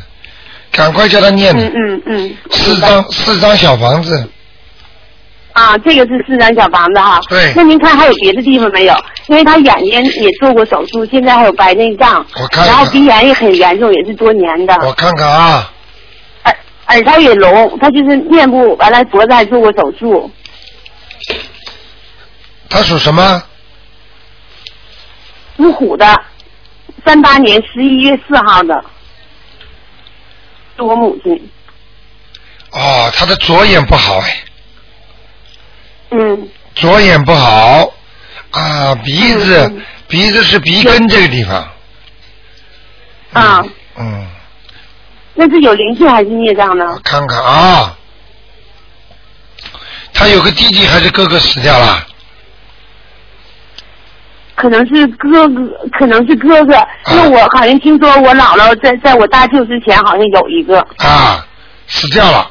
[0.72, 2.38] 赶快叫他念嗯嗯嗯。
[2.52, 4.30] 四张四张小房子，
[5.54, 7.20] 啊，这个是四张小房子哈。
[7.30, 8.94] 对那您看还有别的地方没有？
[9.28, 14.76] 因为他眼睛也做过手术，现在还有白内障，我看看然后鼻炎也很严重，也是多年的。
[14.86, 15.72] 我看看啊，
[16.44, 16.56] 耳
[16.88, 20.32] 耳朵也聋，他就是面部完了脖子还做过手术。
[22.70, 23.44] 他属什么？
[25.56, 26.06] 属虎的，
[27.06, 28.86] 三八年十一月四号的，
[30.76, 31.50] 是我母亲。
[32.72, 34.44] 哦，他的左眼不好哎，
[36.12, 37.92] 嗯，左眼不好
[38.52, 41.72] 啊，鼻子、鼻子是鼻根这个地方。
[43.34, 44.28] 啊，嗯，
[45.34, 47.00] 那是有灵性还是孽障我呢？
[47.04, 47.98] 看看啊，
[50.14, 52.07] 他有个弟弟还是哥哥死掉了？
[54.58, 56.74] 可能是哥哥，可能是哥哥，
[57.12, 61.46] 因为我好像听说我姥姥在在我大舅之前好像有一个啊，
[61.86, 62.50] 死掉了，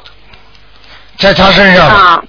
[1.17, 1.85] 在他身上。
[1.85, 2.23] 啊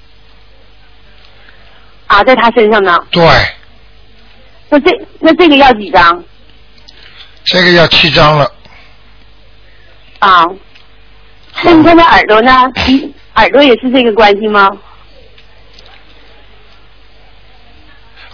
[2.09, 2.99] 啊，在他身上呢。
[3.13, 3.23] 对，
[4.69, 6.25] 那这那这个要几张
[7.45, 8.51] 这个要七张了。
[10.19, 10.45] 啊？
[11.63, 12.53] 那你看他耳朵呢？
[13.37, 14.69] 耳朵也是这个关系吗？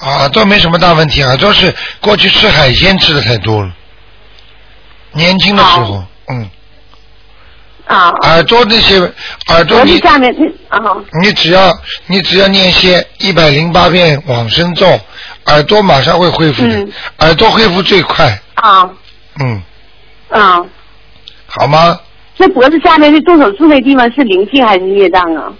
[0.04, 3.72] 啊，都没什么大问题啊，都是过去吃海鲜吃的太多了，
[5.12, 6.50] 年轻的时候，嗯，
[7.86, 8.98] 啊，耳朵那些
[9.48, 10.34] 耳朵你脖子下面
[10.70, 11.72] 那啊你只要
[12.06, 14.86] 你只要念些一百零八遍往生咒，
[15.46, 18.88] 耳朵马上会恢复的，嗯耳朵恢复最快，啊
[19.40, 19.62] 嗯，
[20.28, 20.60] 啊！
[21.46, 21.98] 好吗？
[22.36, 25.52] 那脖子下面是动手术那地方是灵性还是业障啊？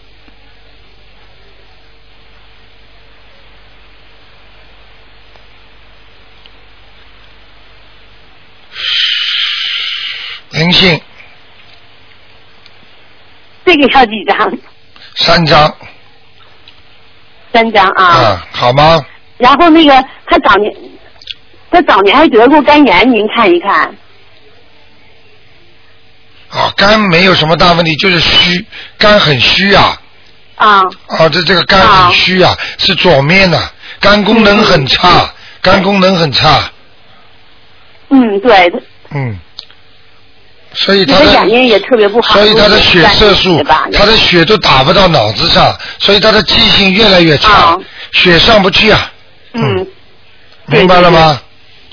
[10.55, 11.01] 灵性
[13.65, 14.53] 这个要几张？
[15.17, 15.75] 三张
[17.53, 18.05] 三张啊。
[18.05, 19.05] 啊，好吗？
[19.39, 20.73] 然后那个他早年，
[21.71, 23.95] 他早年还得过肝炎，您看一看。
[26.51, 28.65] 啊，肝没有什么大问题，就是虚，
[28.97, 30.01] 肝很虚啊。
[30.57, 33.61] 啊啊，这这个肝很虚啊，是左面的、
[33.99, 36.71] 肝功能很差，肝功能很差，
[38.11, 38.73] 嗯，对，
[39.11, 39.37] 嗯，
[40.75, 42.35] 所以那他的眼睛也特别不好。
[42.35, 47.79] 所以他的血色素？，他的血都打不到脑子上，所以他的记性越来越差啊，
[48.13, 49.13] 血上不去啊，
[49.55, 49.87] 嗯，
[50.69, 51.41] 对明白了吗？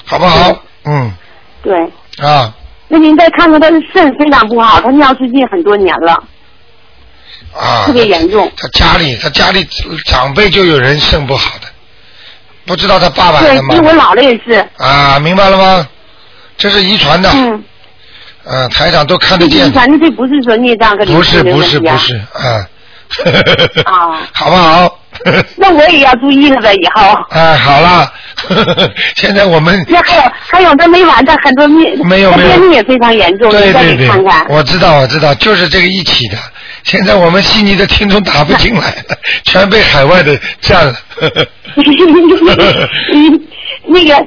[0.06, 0.54] 好不好？
[0.86, 1.14] 嗯，
[1.64, 1.74] 对。
[2.26, 2.54] 啊
[2.88, 6.12] 那您再看看他的肾非常不好，他尿失禁很多年了，
[7.54, 8.52] 啊，特别严重。
[8.58, 9.66] 他家里他家里
[10.06, 11.68] 长辈就有人肾不好的，
[12.66, 14.68] 不知道他爸爸还对，因为我妈姥姥也是。
[14.78, 15.88] 啊，明白了吗？
[16.58, 17.64] 这是遗传的，嗯，
[18.44, 19.72] 呃，台长都看得见的。
[19.74, 21.62] 反正这不是说孽障跟灵不是不。
[21.62, 22.66] 是不是，啊，
[23.86, 24.98] 啊 好不好？
[25.58, 27.14] 那我也要注意了呗，以后。
[27.30, 28.12] 哎，好了，
[29.16, 36.38] 现在我们那还有还有，他没完，的很多秘他没有没有便秘也非常严重，对对对给看看。，我知道我知道，就是这个一起的。
[36.84, 40.96] 现在我们悉尼的听众打不进来了，全被海外的占了。
[43.88, 44.26] 那个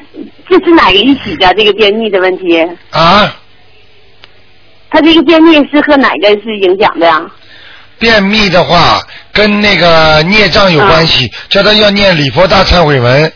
[0.49, 1.53] 这是哪个一起的？
[1.55, 3.35] 这个便秘的问题，啊，
[4.95, 7.21] 他这个便秘是和哪个是影响的呀？
[7.99, 9.01] 便秘的话
[9.33, 13.33] 跟那个孽障有关系，叫他要念礼佛大忏悔文。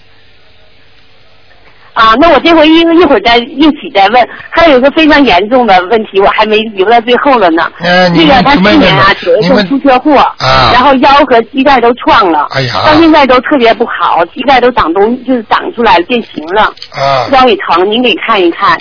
[1.94, 4.28] 啊，那我这回一一会儿再一起再问。
[4.50, 7.68] 还有一个非常严重的问题，我还没留到最后了呢。
[7.80, 18.78] 呃你那个他你去年啊，九月份出车祸，啊然后腰和膝盖都撞了，哎呀到现在都特别不好，膝盖都长东就是长出来了，变形了，啊腰也疼，您给看一看。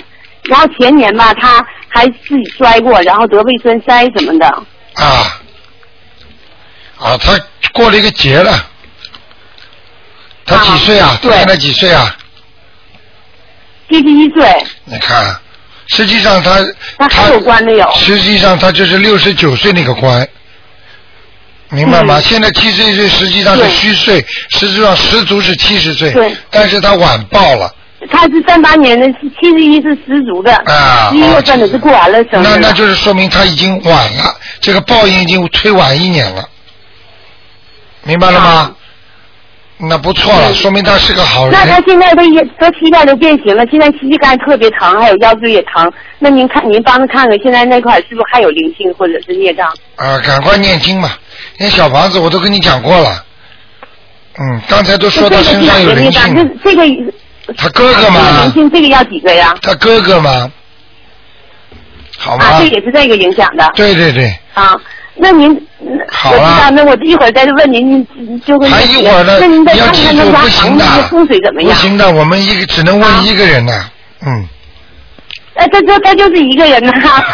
[0.48, 4.46] 然后前年吧，他还自己摔过，然后得胃栓塞什么的。
[4.94, 5.40] 啊
[6.98, 7.38] 啊，他
[7.72, 8.66] 过了一个节了。
[10.44, 11.18] 他几岁啊？
[11.22, 12.16] 现在几岁啊？
[13.90, 15.38] 七十一岁，你看，
[15.86, 16.58] 实际上他
[16.98, 17.90] 他还有关没有？
[17.94, 20.26] 实际上他就是六十九岁那个关，
[21.68, 22.18] 明白吗？
[22.18, 27.74] 嗯现在七十一岁实际上是虚岁，实际上十足是七十岁，对但是他晚报了，
[28.10, 29.06] 他是三八年的，
[29.40, 32.50] 七十一是十足的，啊十一月份的是过完了生日了。
[32.50, 36.48] 那那就是说明他已经晚了，这个报应已经推晚一年了，
[38.04, 38.46] 明白了吗？
[38.46, 38.74] 啊
[39.80, 41.52] 那不错了，嗯说明他是个好人。
[41.52, 45.88] 那他现在他也他膝盖都变形了，现在膝盖特别疼，还有腰椎也疼。
[46.18, 49.72] 那您看，您帮他看看，现在那块是不是还有灵性或者是孽障？
[49.94, 51.16] 啊，赶快念经吧！
[51.60, 53.24] 那小房子我都跟你讲过了。
[54.40, 55.92] 嗯，刚才都说到身上有？
[55.92, 56.82] 灵性这，这个
[57.56, 59.54] 他哥哥灵嘛，性这个要几个呀？
[59.62, 60.50] 他哥哥嘛，
[62.18, 62.44] 好吗？
[62.44, 64.74] 啊，这也是这个影响的对对对，啊。
[65.20, 71.74] 那您，我知道，那我一会儿再问您，您就会还一会儿呢，那您再看看他家不行的房子的风水怎么，样？
[71.74, 73.72] 不行的，我们一个只能问一个人呢，
[74.24, 74.48] 嗯。
[75.54, 76.92] 哎，他他他就是一个人呐、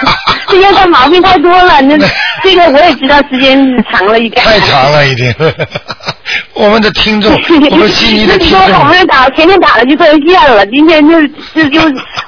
[0.48, 1.82] 这些他毛病太多了。
[1.82, 1.94] 那
[2.42, 3.58] 这个我也知道，时间
[3.92, 4.42] 长了一点。
[4.42, 5.34] 太长了一点。
[6.54, 7.32] 我们的听众，
[7.70, 11.20] 我们悉尼的听那你说我众，们打前天打了就特线了，今天就
[11.54, 11.80] 就就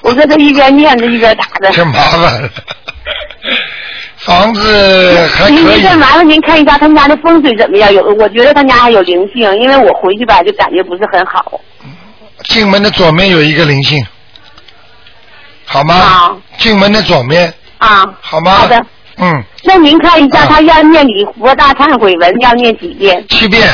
[0.02, 1.70] 我跟他一边念着一边打的。
[1.72, 2.50] 挺麻烦了。
[4.18, 7.92] 房子还可以，您再麻烦您看一下他们家的风水怎么样？
[7.94, 11.60] 有，我觉得他家还有灵性，因为我回去吧就感觉不是很好。
[12.44, 14.04] 进门的左面有一个灵性，
[15.64, 16.38] 好吗好？
[16.58, 18.50] 进门的左面，啊，好吗？
[18.52, 18.84] 好的。
[19.18, 23.24] 嗯，那您看一下，啊他要念礼佛大忏悔文要念几遍？
[23.28, 23.66] 七遍，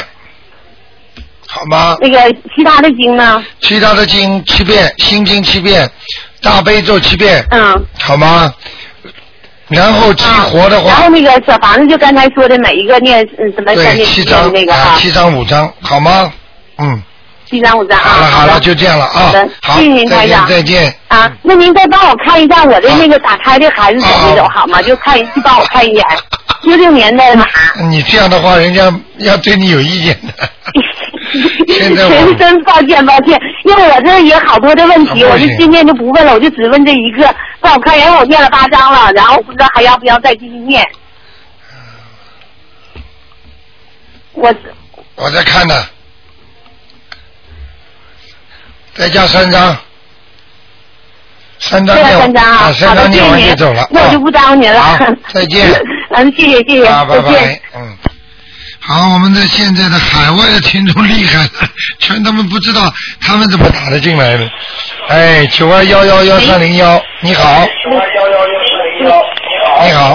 [1.62, 1.96] 好吗？
[2.00, 2.18] 那个
[2.56, 3.42] 其他的经呢？
[3.60, 5.88] 其他的经七遍，心经七遍，
[6.42, 7.86] 大悲咒七遍，嗯。
[8.00, 8.52] 好吗？
[9.68, 16.32] 然后激活的话然后，那个小房子就刚才说的，每一个念嗯什么三对，念七张那个哈，七张五张，好吗？
[16.78, 17.00] 嗯，
[17.48, 18.02] 七张五张啊。
[18.04, 20.94] 好了好了，就这样了啊好的，好，谢谢您再见台长再见。
[21.08, 24.82] 啊，那您再帮我看一下我的那个打胎的孩子怎么走啊好吗？
[24.82, 26.04] 就看一，就帮我看一眼，
[26.64, 27.46] 六六年的马。
[27.88, 30.48] 你这样的话，人家要对你有意见的。
[31.68, 40.86] 现在我真真抱歉抱歉，因为我这也好多的问题，我就今天就不问了，我就只问这一个，帮我看，因为我念了八张了，然后不知道还要不要再继续念。
[44.32, 44.54] 我
[45.16, 45.74] 我在看呢，
[48.94, 49.76] 再加三张，
[51.58, 54.80] 三张对了念三张啊，好三的，谢谢张念完就您走了。，那我就不耽误您了。
[54.80, 55.68] 好再见
[56.14, 57.96] 嗯，谢谢谢谢，再见。，嗯。
[58.84, 61.50] 好，我们的现在的海外的听众厉害了，
[62.00, 64.50] 全他们不知道他们怎么打得进来的。
[65.08, 67.64] 哎，九二幺幺幺三零幺，你好。
[69.80, 70.14] 你好，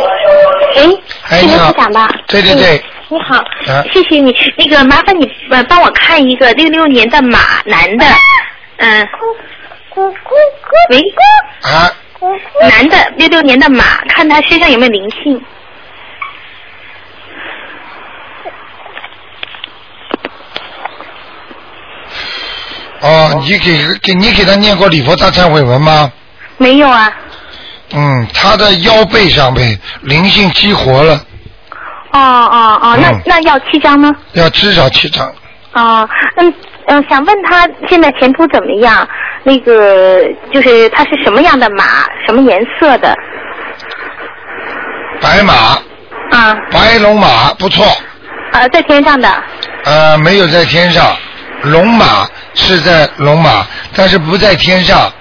[0.76, 2.10] 喂，是哎你好卢台长吧？
[2.28, 3.38] 对对对嗯你好，
[3.74, 4.36] 啊谢谢你。
[4.58, 8.06] 那个麻烦你呃帮我看一个六六年的马男的，
[8.78, 9.08] 嗯、
[10.90, 11.02] 喂，
[11.62, 11.90] 啊，
[12.70, 15.42] 男的六六年的马，看他身上有没有灵性。
[23.02, 26.12] 哦，你给给你给他念过礼佛大忏悔文吗？
[26.58, 27.12] 没有啊。
[27.94, 31.14] 嗯，他的腰背上被灵性激活了，
[32.12, 34.12] 哦哦哦，那、嗯那要七张吗？
[34.34, 35.26] 要至少七张。
[35.74, 36.54] 哦，嗯
[36.88, 39.08] 嗯、想问他现在前途怎么样？
[39.44, 41.84] 那个就是他是什么样的马，
[42.26, 43.16] 什么颜色的？
[45.22, 45.54] 白马，
[46.32, 47.86] 啊白龙马不错，
[48.52, 49.44] 呃，在天上的。
[49.86, 51.16] 呃，没有在天上，
[51.64, 53.66] 龙马是在龙马，
[53.96, 55.12] 但是不在天上，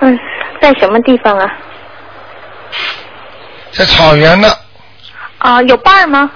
[0.00, 0.18] 嗯，
[0.60, 1.50] 在什么地方啊？
[3.72, 4.48] 在草原呢。
[5.38, 6.30] 啊、有伴儿吗？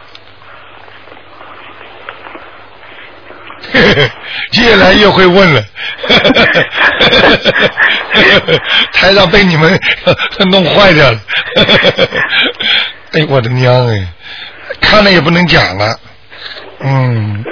[3.72, 5.62] 越来越会问了，
[8.92, 9.78] 台上被你们
[10.50, 11.18] 弄坏掉了。
[13.12, 14.06] 哎，我的娘哎，
[14.80, 15.96] 看了也不能讲了。
[16.82, 17.44] 嗯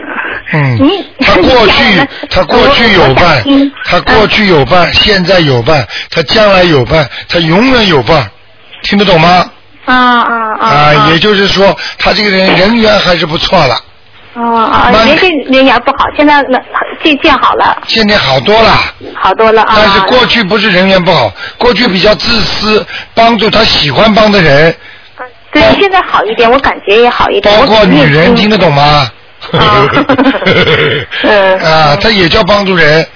[0.52, 3.42] 嗯你， 他过去他过去有伴，
[3.84, 8.30] 他过去有伴，现在有伴，他将来有伴，他永远有伴，
[8.82, 9.44] 听得懂吗？
[9.84, 10.68] 啊啊啊！
[10.68, 13.74] 啊，也就是说，他这个人人缘还是不错了，
[14.34, 16.58] 哦啊，慢原先人缘不好，现在那
[17.02, 18.78] 渐渐好了，现在好多了。
[19.14, 19.74] 好多了啊。
[19.76, 24.74] 但是过去不是人缘不好，过去比较自私，帮助他喜欢帮的人，
[25.52, 27.54] 对现在好一点，我感觉也好一点。
[27.58, 29.10] 包括女人，听得懂吗？
[29.52, 29.88] 啊
[31.22, 33.06] 嗯 啊，他也叫帮助人，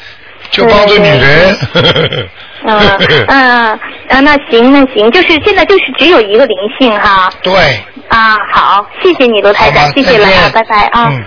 [0.50, 1.56] 就帮助女人。
[2.64, 7.52] 嗯嗯 啊，那行那行，就是现在就是只有一个灵性哈对，
[8.08, 11.08] 啊，好，谢谢你罗台好吧长，谢谢了啊，拜拜啊。
[11.10, 11.24] 嗯。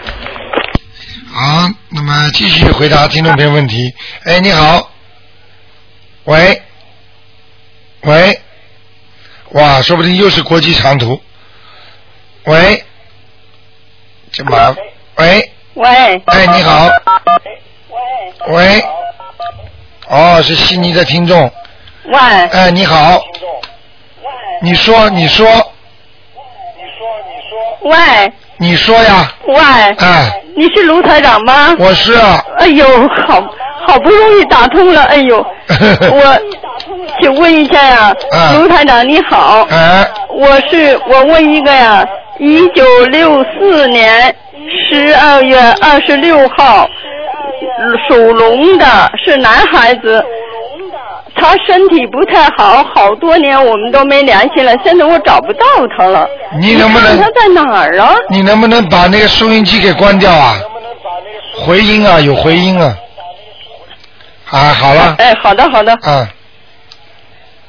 [1.34, 3.94] 好，那么继续回答听众朋友问题。
[4.24, 4.90] 哎，你好，
[6.24, 6.62] 喂，
[8.04, 8.40] 喂，
[9.52, 11.22] 哇，说不定又是国际长途。
[12.46, 12.82] 喂，
[14.36, 14.76] 这麻，
[15.16, 15.88] 喂，喂，
[16.26, 16.90] 哎，你好。
[18.48, 18.54] 喂。
[18.54, 18.84] 喂
[20.10, 21.50] 哦，是悉尼的听众。
[22.04, 22.20] 喂，
[22.52, 23.18] 哎，你好。
[24.62, 25.48] 你说，你说，
[27.84, 27.96] 喂，
[28.58, 29.32] 你说呀。
[29.48, 29.56] 喂，
[30.00, 31.74] 哎，你是卢台长吗？
[31.80, 32.44] 我是啊。
[32.58, 32.86] 哎呦，
[33.26, 33.42] 好
[33.88, 35.38] 好不容易打通了，哎呦，
[36.12, 36.40] 我
[37.22, 42.06] 请问一下呀、啊卢台长你好，哎，我是我问一个呀，
[42.40, 44.36] 一九六四年
[44.90, 46.88] 十二月二十六号
[48.08, 48.86] 属龙的，
[49.24, 50.24] 是男孩子。
[51.38, 55.66] 他身体不太好，好多年我们都没联系了，现在我找不到
[55.98, 56.26] 他了。
[56.60, 58.16] 你能不能看他在哪儿啊？
[58.30, 60.56] 你能不能把那个收音机给关掉啊？
[61.66, 62.98] 回音啊，有回音啊。
[64.50, 65.16] 啊，好了。
[65.20, 65.92] 哎，好的好的。
[66.04, 66.28] 啊。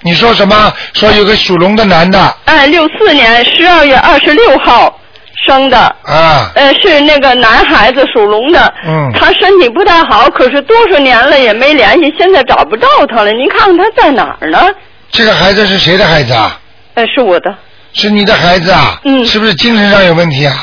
[0.06, 0.72] 你说什么？
[0.94, 2.36] 说有个属龙的男的。
[2.44, 5.00] 哎，六四年十二月二十六号
[5.48, 5.76] 生的。
[6.04, 6.48] 啊。
[6.54, 8.72] 呃，是那个男孩子属龙的。
[8.86, 9.10] 嗯。
[9.18, 13.32] 他身体不太好，可是多少年了也没联系，现在找不到他了。
[13.32, 14.72] 您看看他在哪儿呢？
[15.10, 16.56] 这个孩子是谁的孩子啊？
[16.94, 17.52] 哎，是我的。
[17.92, 19.00] 是你的孩子啊？
[19.02, 19.26] 嗯。
[19.26, 20.54] 是不是精神上有问题啊？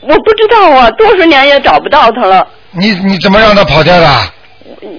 [0.00, 2.46] 我不知道啊，多少年也找不到他了。
[2.70, 4.08] 你你怎么让他跑掉的？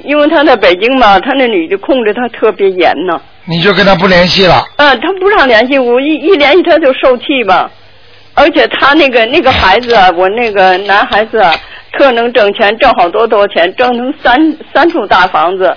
[0.03, 3.19] 因为他在北京嘛，他那女的控制他特别严呢。
[3.45, 4.63] 你就跟他不联系了。
[4.77, 7.69] 嗯，他不让联系，我一一联系他就受气吧。
[8.35, 11.53] 而且他那个那个孩子啊， 我那个男孩子啊，
[11.97, 15.75] 特能挣钱，挣好多多钱，挣成三三处大房子。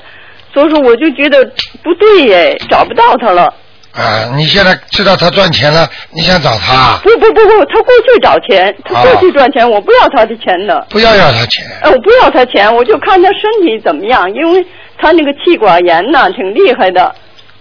[0.52, 1.44] 所以说我就觉得
[1.82, 3.52] 不对耶，找不到他了。
[3.92, 6.98] 啊，你现在知道他赚钱了，你想找他？
[7.02, 10.86] 不不不不，他过去找钱，他过去赚钱，我不要他的钱的。
[10.88, 11.66] 不要要他钱。
[11.82, 14.66] 呃，我不要他钱，我就看他身体怎么样，因为
[14.98, 17.14] 他那个气管炎呐，挺厉害的，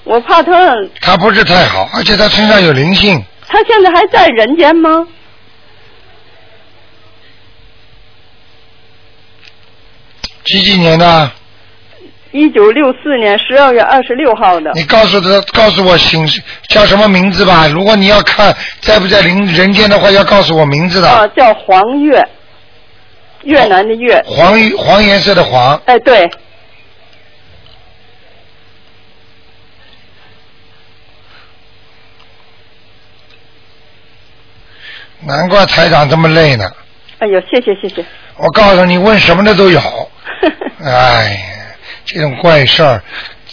[0.06, 0.74] 我怕他。
[1.02, 3.22] 他不是太好，而且他身上有灵性。
[3.50, 5.06] 他现在还在人间吗？
[10.46, 11.32] 几几年的？
[12.32, 14.72] 一九六四年十二月二十六号的。
[14.74, 16.26] 你告诉他，告诉我姓
[16.70, 17.68] 叫什么名字吧。
[17.68, 21.10] 如果你要看在不在人人间的话，要告诉我名字的。
[21.10, 22.26] 啊，叫黄月，
[23.44, 24.22] 越南的越。
[24.26, 25.76] 黄黄颜色的黄。
[25.86, 26.30] 哎，对。
[35.24, 36.68] 难怪台长这么累呢。
[37.20, 38.04] 哎呦，谢谢谢谢。
[38.38, 39.80] 我告诉你，问什么的都有。
[40.84, 41.61] 哎呀，
[42.06, 43.02] 这种怪事儿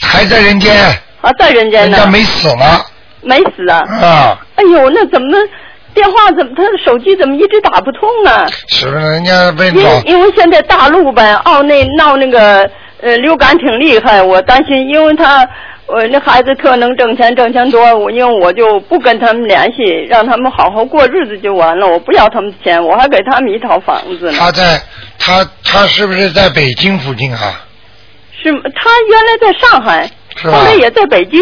[0.00, 0.74] 还在人间。
[1.20, 1.96] 啊，在人间呢。
[1.96, 2.80] 人家没死呢。
[3.22, 3.78] 没死啊。
[4.00, 4.38] 啊。
[4.56, 5.36] 哎呦，那怎么
[5.94, 8.46] 电话怎么他的手机怎么一直打不通啊？
[8.68, 12.68] 是不是人家被因为因为现在大陆呗，澳内闹那个
[13.00, 15.48] 呃流感挺厉害，我担心，因为他。
[15.90, 21.86] 我那孩子特能挣钱，挣钱多，我因为我就不跟他们联系，让他们好好过日子就完了。
[21.86, 24.36] 我不要他们钱，我还给他们一套房子呢。
[24.38, 24.78] 他在
[25.18, 27.64] 他他是不是在北京附近啊？
[28.42, 31.40] 是，他原来在上海，是后来也在北京，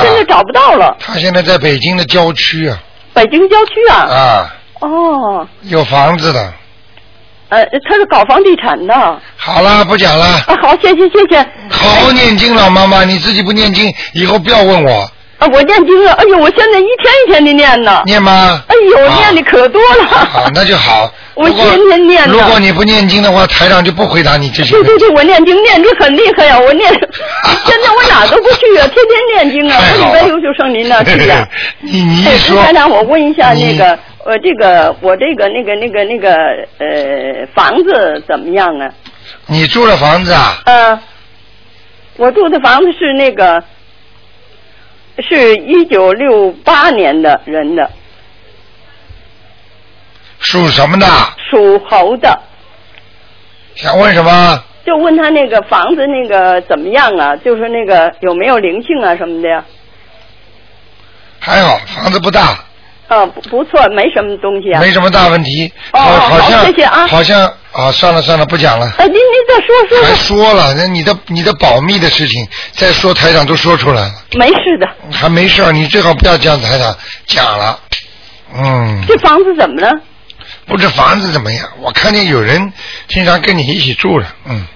[0.00, 0.96] 现在找不到了。
[0.98, 2.78] 他现在在北京的郊区啊。
[3.12, 3.96] 北京郊区啊。
[3.96, 4.54] 啊。
[4.80, 5.48] 哦。
[5.64, 6.52] 有房子的。
[7.50, 9.20] 呃，他是搞房地产的。
[9.36, 10.24] 好了，不讲了。
[10.24, 11.38] 啊，好，谢谢，谢谢。
[11.68, 15.00] 好好念经，老妈妈，你自己不念经，以后不要问我。
[15.38, 18.02] 啊，我念经了，哎呦，我现在一天一天的念呢。
[18.06, 18.62] 念吗？
[18.68, 20.06] 哎呦，念的可多了。
[20.06, 21.12] 好，那就好。
[21.40, 24.72] 我天天念如果你不念经的话，台长就不回答你这些。
[24.74, 26.88] 对对对，我念经念的很厉害呀，我念，
[27.66, 31.48] 现在我哪都不去啊，天天念经啊，我礼拜六就上您那去呀。
[31.80, 32.60] 你你一说。
[32.62, 33.98] 台长，我问一下那个。
[34.22, 36.34] 呃，这个我这个那个那个那个
[36.78, 38.86] 呃房子怎么样啊？
[39.46, 40.60] 你住的房子啊？
[40.66, 41.00] 呃，
[42.18, 43.64] 我住的房子是那个，
[45.26, 47.90] 是一九六八年的人的。
[50.40, 51.06] 属什么的？
[51.50, 52.38] 属猴的。
[53.76, 54.64] 想问什么？
[54.84, 57.36] 就问他那个房子那个怎么样啊？
[57.36, 59.64] 就是那个有没有灵性啊什么的呀？
[61.38, 62.58] 还好，房子不大。
[63.08, 64.80] 嗯，不不错，没什么东西啊。
[64.80, 65.72] 没什么大问题。
[65.92, 67.06] 哦，好像谢谢啊。
[67.08, 68.86] 好像啊，算了算了，不讲了。
[68.98, 70.04] 哎，您您再说说。
[70.04, 74.14] 还说了，那你的你的保密的事情，再说台长都说出来了。
[74.38, 74.88] 没事的。
[75.12, 77.78] 还没事你最好不要讲台长讲了。
[78.56, 79.04] 嗯。
[79.08, 79.90] 这房子怎么了？
[80.66, 81.68] 不知房子怎么样？
[81.80, 82.72] 我看见有人
[83.08, 84.66] 经常跟你一起住了，嗯。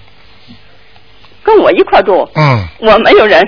[1.44, 2.29] 跟我一块住。
[2.35, 2.66] 嗯。
[2.81, 3.47] 我没有人。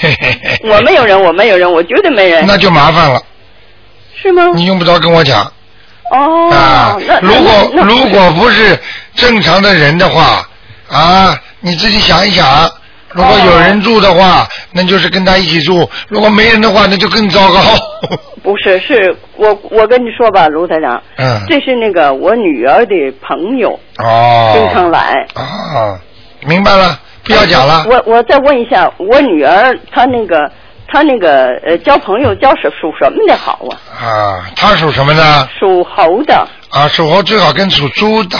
[0.00, 0.60] 嘿嘿嘿。
[0.70, 2.44] 我没有人，我没有人，我绝对没人。
[2.46, 3.20] 那就麻烦了。
[4.22, 4.50] 是吗？
[4.54, 5.50] 你用不着跟我讲。
[6.10, 6.50] 哦。
[6.52, 8.78] 啊，如果如果不是
[9.16, 10.48] 正常的人的话，
[10.88, 12.70] 啊，你自己想一想，
[13.12, 17.60] 如果有人住的话，那就是跟他一起住；如果没人的话，那就更糟糕。
[18.42, 21.02] 不是，是我我跟你说吧，卢台长。
[21.16, 21.40] 嗯。
[21.48, 23.78] 这是那个我女儿的朋友。
[23.98, 24.52] 哦。
[24.54, 25.26] 经常来。
[25.34, 25.98] 啊，
[26.46, 27.84] 明白了，不要讲了。
[27.88, 30.50] 我我再问一下，我女儿她那个。
[30.94, 33.72] 她那个呃，交朋友交是属什么的好啊？
[33.98, 35.48] 啊，她属什么呢？
[35.58, 36.46] 属猴的。
[36.68, 38.36] 啊，属猴最好跟属猪的。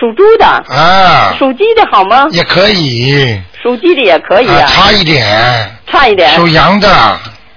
[0.00, 0.46] 属猪的。
[0.46, 1.34] 啊。
[1.38, 2.26] 属鸡的好吗？
[2.30, 3.38] 也可以。
[3.62, 4.66] 属鸡的也可以啊。
[4.66, 5.70] 差一点。
[5.86, 6.30] 差一点。
[6.30, 6.88] 属羊的。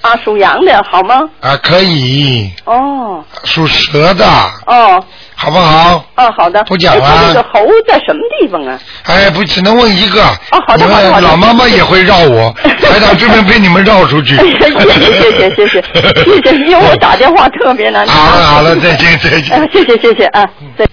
[0.01, 1.21] 啊属羊的好吗？
[1.39, 2.51] 啊可以。
[2.65, 3.23] 哦。
[3.45, 4.25] 属蛇的。
[4.65, 5.01] 哦。
[5.35, 6.03] 好不好？
[6.15, 6.61] 哦好的。
[6.65, 7.27] 不讲了。
[7.29, 8.77] 这个猴在什么地方啊？
[9.05, 10.21] 哎不只能问一个。
[10.51, 10.85] 哦好的
[11.21, 12.53] 老妈妈也会绕我。
[12.91, 14.35] 来到这边被你们绕出去。
[14.35, 16.55] 谢谢谢谢谢谢谢谢。
[16.67, 18.05] 因为我打电话特别难。
[18.05, 19.69] 好了好了再见再见。
[19.71, 20.45] 谢谢谢谢啊
[20.77, 20.85] 再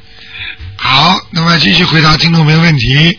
[0.82, 3.18] 好，那么继续回答听众没问题。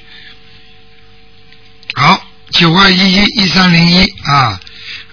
[1.93, 4.59] 好，九二一一一三零一啊，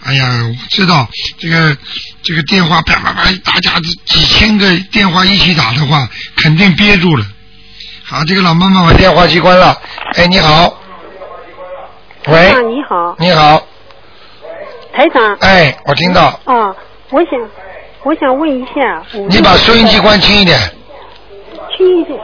[0.02, 1.06] 哎呀，我知道
[1.38, 1.76] 这个
[2.22, 7.26] 这个电话啪啪啪，大家几千个电话一起打的话，肯定憋住了。
[8.02, 9.78] 好，这个老妈妈把电话机关了。
[10.14, 10.74] 哎，你好。
[12.28, 13.62] 喂啊，，你好，你好，
[14.94, 15.34] 台长。
[15.40, 16.74] 哎，我听到，啊，
[17.10, 17.50] 我想，
[18.04, 20.58] 我想问一下，你把收音机关轻一点，
[21.78, 22.20] 轻一点。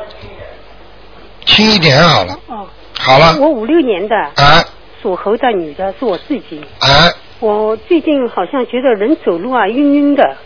[1.47, 2.67] 轻一点好了，哦，
[2.99, 4.65] 好了，我五六年的，啊
[5.01, 6.61] 属猴的女的，是我自己。
[6.81, 10.37] 哎，我最近好像觉得人走路啊晕晕的，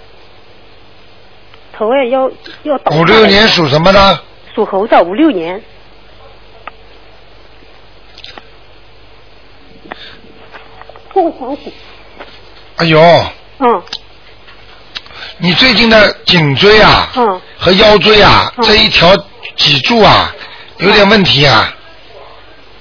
[1.73, 2.31] 头啊要
[2.65, 2.95] 要倒。
[2.97, 4.21] 五六年属什么的？
[4.55, 5.63] 属猴的，五六年。
[11.15, 11.73] 这个想起，
[12.77, 13.01] 哎呦，
[13.59, 13.83] 嗯
[15.41, 19.17] 你最近的颈椎啊嗯，和腰椎啊嗯这一条
[19.57, 20.35] 脊柱啊
[20.79, 21.73] 有点问题啊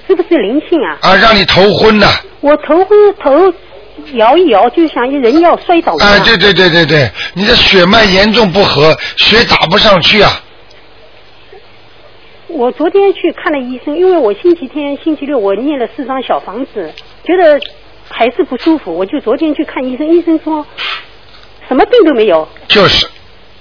[0.07, 0.97] 是不是灵性啊？
[1.01, 2.07] 啊，让你头昏的。
[2.39, 3.53] 我头昏头
[4.13, 6.09] 摇一摇，就像一人要摔倒一样。
[6.09, 10.41] 哎，对对对对对，你的血脉严重不和，血打不上去啊。
[12.47, 16.89] 我昨天去看了医生，因为我星期天、星期六我念了四张小房子，
[17.25, 17.59] 觉得
[18.07, 20.65] 还是不舒服，我就昨天去看医生，医生说
[21.67, 23.07] 什么病都没有，就是，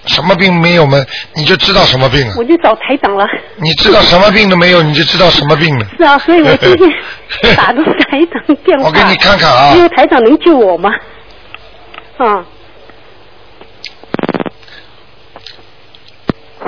[0.06, 0.98] 什么病没有嘛，
[1.34, 2.34] 你就知道什么病了。
[2.36, 3.26] 我就找台长了。
[3.56, 5.86] 你知道什么病都没有，你就知道什么病了。
[5.96, 6.90] 是啊，所以我今天
[7.56, 8.86] 打的台长电话。
[8.86, 10.90] 我给你看看啊因为台长能救我吗？
[12.18, 12.44] 啊，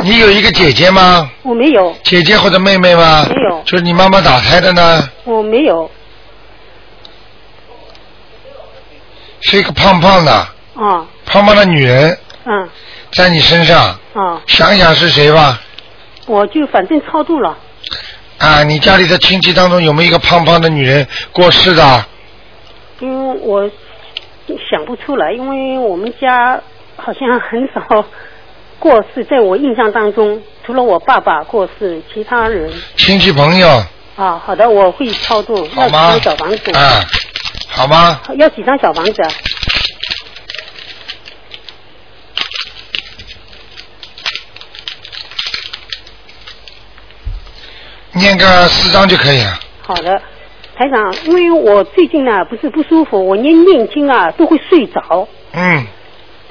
[0.00, 1.30] 你有一个姐姐吗？
[1.42, 3.24] 我没有，姐姐或者妹妹吗？
[3.28, 5.90] 没有就是你妈妈打胎的呢，我没有。
[9.40, 10.48] 是一个胖胖的、
[10.78, 12.68] 啊，胖胖的女人嗯，
[13.12, 15.60] 在你身上，啊，想想是谁吧？
[16.26, 17.58] 我就反正超度了。
[18.38, 22.04] 啊，你家里的亲戚当中有没有一个胖胖的女人过世的？
[23.00, 23.68] 因为我
[24.70, 26.60] 想不出来，因为我们家
[26.96, 28.04] 好像很少
[28.78, 33.68] 过世，在我印象当中，除了我爸爸过世，其他人亲戚朋友，
[34.16, 36.70] 啊，好的，我会超度，要几好吗张小房子？？
[36.72, 37.04] 啊，
[37.68, 38.20] 好吗？
[38.36, 39.30] 要几张小房子啊？
[48.18, 49.58] 念个四张就可以了。
[49.80, 50.20] 好的，
[50.76, 55.86] 台长，因为我最近呢不是不舒服，我念念经啊都会睡着，嗯，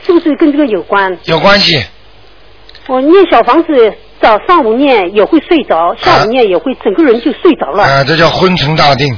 [0.05, 1.17] 是不是跟这个有关？
[1.25, 1.83] 有关系。
[2.87, 7.83] 我念小房子，早上午念也会睡着，下午念也会，整个人就睡着了。
[7.83, 9.17] 啊，这叫昏沉大定，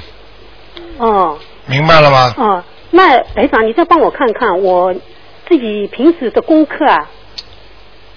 [0.97, 1.37] 哦
[1.67, 2.33] 明白了吗？
[2.37, 4.91] 哦，那台长，你再帮我看看我
[5.47, 7.07] 自己平时的功课啊，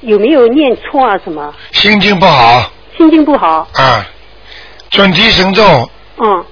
[0.00, 1.18] 有没有念错啊？
[1.22, 3.68] 什么心经不好心经不好？
[3.74, 4.06] 啊，
[4.92, 5.90] 准提神咒。
[6.18, 6.44] 嗯，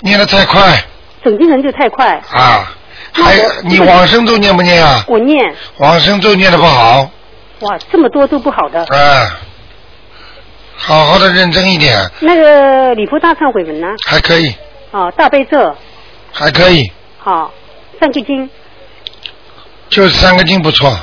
[0.00, 0.82] 念得太快。
[1.22, 2.20] 准提神咒太快。
[2.32, 2.72] 啊，
[3.12, 5.04] 还你往生咒念不念啊？
[5.06, 5.54] 我念。
[5.76, 7.10] 往生咒念得不好，
[7.60, 8.80] 哇，这么多都不好的。
[8.84, 9.38] 啊，
[10.76, 13.86] 好好的认真一点，那个礼佛大忏悔文呢？
[14.06, 14.54] 还可以，
[14.92, 15.76] 哦，大悲咒。
[16.32, 17.52] 还可以，好，
[18.00, 18.48] 三个经。
[19.88, 20.96] 就是三个经不错，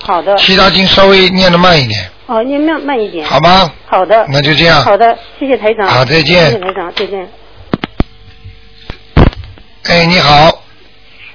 [0.00, 0.36] 好的。
[0.36, 3.26] 其他经稍微念得慢一点，哦，您慢慢一点。
[3.26, 3.72] 好吗？
[3.86, 4.26] 好的。
[4.28, 5.88] 那就这样好的，谢谢台长。
[5.88, 7.28] 好再见谢谢台长，再见。
[9.84, 10.62] 哎，你好，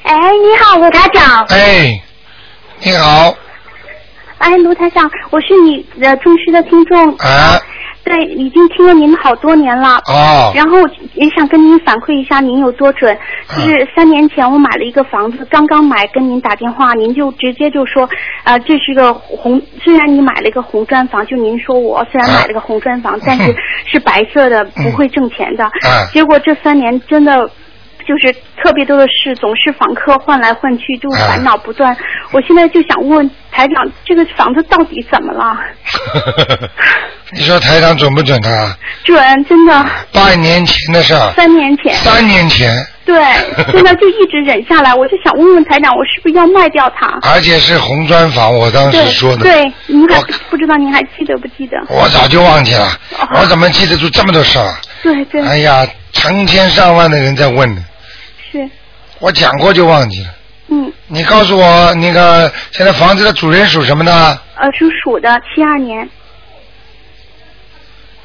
[0.03, 1.43] 哎，你好，卢台长。
[1.45, 1.99] 哎，
[2.77, 3.35] 你好，
[4.37, 7.15] 哎，卢台长，我是你的忠实的听众。
[7.17, 7.59] 啊，
[8.04, 9.95] 对，已经听了您好多年了。
[10.08, 10.78] 哦，然后
[11.14, 13.18] 也想跟您反馈一下，您有多准。
[13.56, 18.10] 就是三年前我买了一个房子，刚刚买，跟您打电话，您就直接就说，
[18.43, 25.64] 啊、这是个红，虽然你买了一个红砖房，就您说我虽然买了个红砖房，但是是白色的，不会挣钱的。
[25.64, 27.49] 啊结果这三年真的。
[28.08, 31.95] 就是特别多的事，总是访客换来换去，就烦恼不断。
[32.32, 35.58] 我现在就想问台长，这个房子到底怎么了？
[37.32, 38.78] 你说台长准不准啊？
[39.04, 41.95] 准，真的，半年前的事儿，三年前。
[41.95, 43.16] 三年前，对，
[43.72, 47.08] 真的就一直忍下来，我就想问问台长，我是不是要卖掉它？
[47.28, 49.43] 而且是红砖房，我当时说的。
[49.43, 51.78] 对，您还不知道您还记得不记得？
[51.89, 52.86] 我早就忘记了，
[53.20, 54.78] 哦我怎么记得住这么多事儿啊？
[55.01, 57.82] 对对，哎呀，成千上万的人在问呢，
[58.54, 58.70] 是，
[59.18, 60.30] 我讲过就忘记了。
[60.68, 64.39] 嗯，你告诉我，那个现在房子的主人属什么呢？
[64.56, 66.08] 呃，属鼠的，七二年，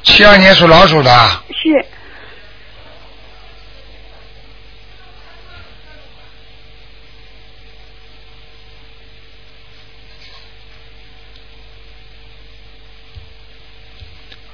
[0.03, 1.11] 七二年属老鼠的，
[1.47, 1.83] 是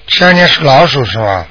[0.08, 1.46] 七二年属老鼠是吧？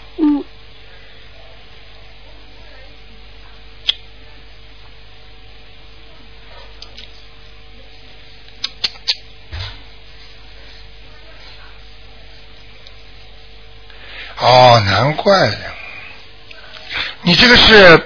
[14.55, 15.57] 哦，难怪了。
[17.23, 18.01] 你这个是，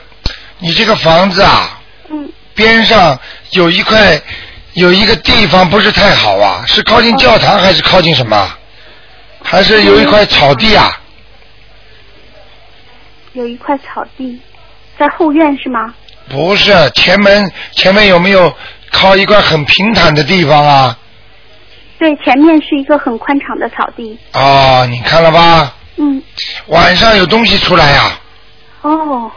[0.58, 1.78] 你这个房子啊，
[2.08, 3.18] 嗯边上
[3.50, 4.18] 有一块
[4.72, 8.50] 有一个地方不是太好啊，是靠近教堂还是靠近什么？
[9.42, 10.90] 还是有一块草地啊？
[13.34, 14.40] 有一块草地，
[14.98, 15.94] 在后院是吗？
[16.30, 18.54] 不是，前门前面有没有
[18.90, 20.98] 靠一块很平坦的地方啊？
[21.98, 24.18] 对，前面是一个很宽敞的草地。
[24.32, 25.74] 哦，你看了吧？
[25.98, 26.22] 嗯，
[26.66, 28.18] 晚上有东西出来呀、
[28.82, 29.30] 哦，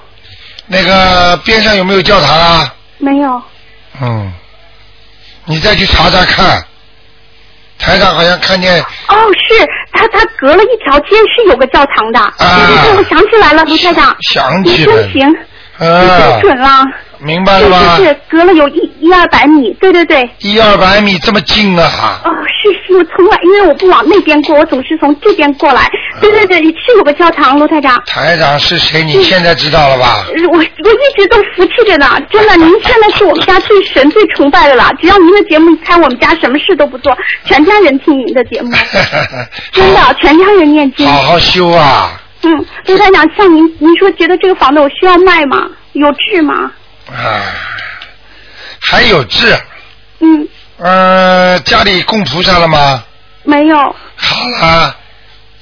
[0.68, 2.74] 那个边上有没有教堂啊？
[2.99, 3.41] 没有。
[4.01, 4.32] 嗯，
[5.45, 6.64] 你再去查查看。
[7.80, 12.20] 台上好像看见哦，是他，他隔了一条街是有个教堂的。
[12.20, 14.16] 啊对对对，我想起来了，卢台长。
[14.20, 15.32] 你想起来了真行，
[15.80, 16.86] 你啊真，准了。
[17.24, 18.05] 明白了吗是？
[18.05, 19.72] 是，隔了有一一二百米。
[19.80, 20.30] 对对对。
[20.39, 22.22] 一二百米这么近啊！
[22.26, 22.30] 哦，
[22.61, 25.89] 是是，我从来因为我不往那边过，我总是从这边过来。
[26.19, 28.01] 对对对，是有个教堂，卢台长。
[28.05, 29.03] 台长是谁？
[29.03, 30.26] 你现在知道了吧？
[30.28, 30.65] 呃我我一
[31.15, 34.91] 直都服气着呢，真的，您现在是我们家最神、最崇拜的了。
[34.99, 37.15] 只要您的节目一开，我们家什么事都不做，
[37.45, 38.72] 全家人听您的节目，
[39.72, 41.07] 真的，全家人念经。
[41.07, 42.19] 好好修啊！
[42.43, 45.67] 嗯，卢台长，像您，您说觉得这个房子我需要卖吗？
[45.93, 46.72] 有治吗？
[47.12, 47.43] 啊，
[48.80, 49.57] 还有痣。
[50.20, 50.47] 嗯，
[50.78, 53.03] 呃，家里供菩萨了吗？
[53.43, 53.95] 没有。
[54.16, 54.95] 好了，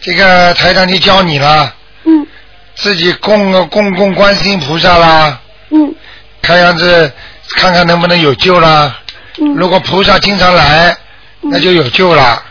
[0.01, 1.73] 这个台长就教你了。
[2.03, 2.27] 嗯。
[2.75, 5.39] 自己供供供观世音菩萨啦。
[5.69, 5.93] 嗯。
[6.41, 7.11] 看样子，
[7.55, 8.97] 看看能不能有救啦。
[9.39, 9.53] 嗯。
[9.55, 10.95] 如果菩萨经常来，
[11.41, 12.43] 那就有救了。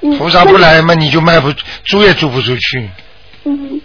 [0.00, 1.50] 嗯菩萨不来嘛，你就卖不
[1.86, 2.90] 租也租不出去。
[3.44, 3.80] 嗯，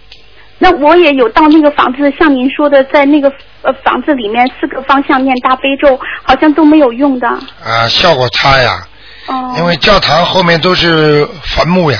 [0.62, 3.32] 那我也有到那个房子，像您说的，在那个
[3.62, 7.28] 呃房子里面四个方向念大悲咒，好像都没有用的。
[7.28, 8.86] 啊，效果差呀，
[9.28, 9.56] 哦。
[9.58, 11.98] 因为教堂后面都是坟墓呀，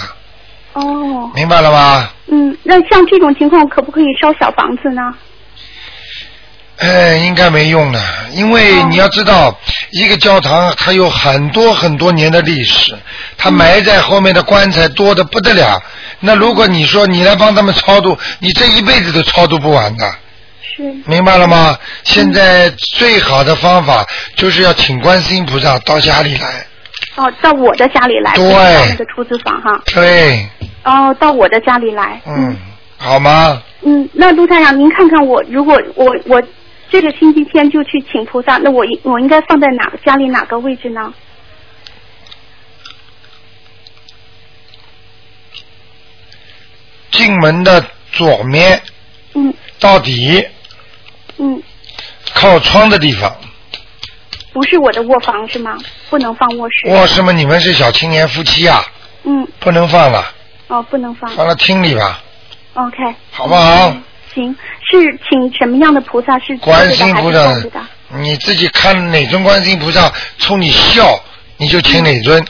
[0.74, 1.32] 哦。
[1.34, 2.10] 明白了吗？
[2.28, 5.02] 嗯，那像这种情况，可不可以烧小房子呢？
[6.80, 8.02] 哎，应该没用的，
[8.32, 9.54] 因为你要知道，
[9.92, 12.98] 一个教堂它有很多很多年的历史，
[13.38, 15.82] 它埋在后面的棺材多的不得了。
[16.22, 20.10] 那如果你说你来帮他们超度，你这一辈子都超度不完的，
[20.62, 20.84] 是。
[21.06, 21.78] 明白了吗？
[22.04, 24.06] 现在最好的方法
[24.36, 26.66] 就是要请观世音菩萨到家里来，
[27.18, 29.82] 哦，到我的家里来，对那个出资房哈。
[29.94, 30.48] 对，
[30.86, 32.22] 哦，到我的家里来。
[32.26, 32.56] 嗯，
[32.98, 33.62] 好吗？
[33.82, 36.42] 嗯，那陆太长，您看看我，如果我我
[36.90, 41.14] 这个星期天就去请菩萨，那我应我应该放在哪家里哪个位置呢？
[47.12, 48.82] 进门的左面
[49.34, 50.44] 嗯到底
[51.38, 51.62] 嗯，
[52.34, 53.36] 靠窗的地方，
[54.54, 55.78] 不是我的卧房是吗？
[56.10, 56.90] 不能放卧室。
[56.90, 58.84] 卧室嘛，你们是小青年夫妻啊，
[59.24, 60.34] 嗯，不能放了，
[60.68, 61.30] 哦，不能放。
[61.32, 62.22] 放到厅里吧
[62.74, 62.98] ，OK。
[63.32, 63.94] 好不好？
[64.34, 64.56] 行，
[64.90, 66.38] 是请什么样的菩萨？
[66.40, 67.54] 是坐观音菩萨
[68.20, 71.20] 你自己看哪尊观世音菩萨冲你笑，
[71.58, 72.44] 你就请哪尊，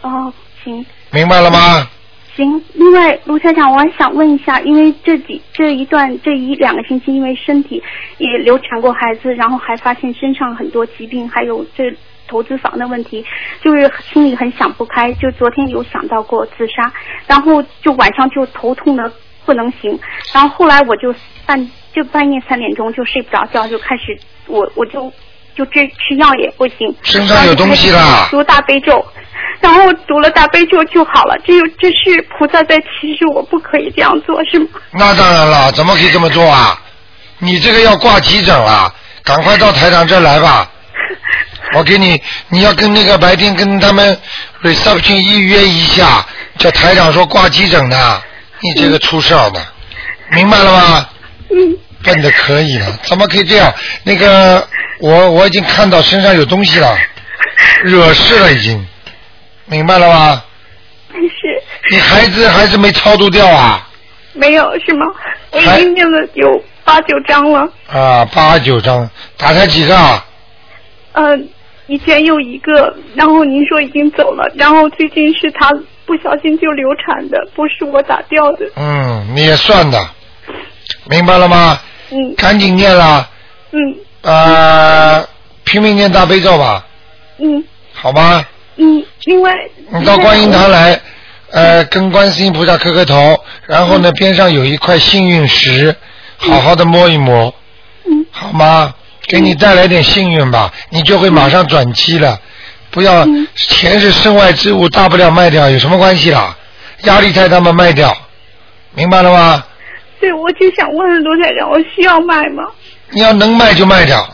[0.00, 0.32] 哦，
[0.64, 1.88] 行明白了吗？
[2.34, 2.64] 行。
[2.74, 7.82] 另外，卢台长，我还想问一下，因为这几这一段这一两个星期，因为身体
[8.18, 11.84] 也流产过孩子，然后还发现身上很多疾病，还有这
[12.26, 13.24] 投资房的问题，
[13.62, 15.12] 就是心里很想不开。
[15.12, 16.92] 就昨天有想到过自杀，
[17.26, 19.12] 然后就晚上就头痛的
[19.44, 19.98] 不能行，
[20.32, 21.14] 然后后来我就
[21.46, 25.12] 半就半夜三点钟就睡不着觉，就开始我我就
[25.56, 29.06] 就这吃药也不行，身上有东西啦然后就开始读大悲咒，
[29.60, 31.36] 然后读了大悲咒就好了。
[31.44, 34.66] 这有这是菩萨在提示我不可以这样做，是吗？
[34.92, 36.80] 那当然了，怎么可以这么做啊？
[37.38, 38.92] 你这个要挂急诊了，
[39.24, 40.70] 赶快到台长这儿来吧。
[41.74, 44.16] 我给你，你要跟那个白天跟他们
[44.62, 46.24] reception 预约一下，
[46.58, 48.22] 叫台长说挂急诊的，
[48.62, 49.60] 你这个出事儿的，
[50.30, 51.08] 明白了吗？
[51.50, 51.76] 嗯。
[52.04, 53.72] 笨的可以了，怎么可以这样？
[54.02, 54.66] 那个，
[54.98, 56.96] 我我已经看到身上有东西了，
[57.84, 58.84] 惹事了已经，
[59.66, 60.42] 明白了吗？
[61.12, 63.88] 是你孩子还是没超度掉啊？
[64.32, 65.06] 没有是吗？
[65.52, 70.26] 我已经念了有八九章了，啊，八九张，打开几个啊？
[71.12, 71.38] 呃，
[71.86, 75.70] 以前有一个，然后您说已经走了，然后最近是他
[76.12, 78.66] 不不小心就流产的，不是我打掉的。
[78.76, 79.98] 嗯，你也算的，
[81.08, 81.80] 明白了吗？
[82.10, 82.34] 嗯。
[82.36, 83.26] 赶紧念了，
[83.70, 83.80] 嗯。
[84.20, 85.26] 呃，
[85.64, 86.84] 拼命念大悲咒吧，
[87.38, 87.64] 嗯。
[87.94, 88.44] 好吗？
[88.76, 89.54] 嗯，另外。
[89.88, 91.00] 你到观音堂来，
[91.50, 94.14] 呃，跟观世音菩萨磕磕头，然后呢，嗯。
[94.14, 95.96] 边上有一块幸运石，
[96.36, 97.54] 好好的摸一摸，
[98.04, 98.26] 嗯。
[98.30, 98.94] 好吗？
[99.28, 102.38] 给你带来点幸运吧，你就会马上转机了。
[102.92, 106.56] 不要，嗯钱是身外之物，大不了卖掉，有什么关系啦？
[107.04, 108.16] 压力太大嘛，卖掉，
[108.94, 109.64] 明白了吗？
[110.20, 112.62] 对，我就想问卢台长，我需要卖吗？
[113.10, 114.24] 你要能卖就卖掉，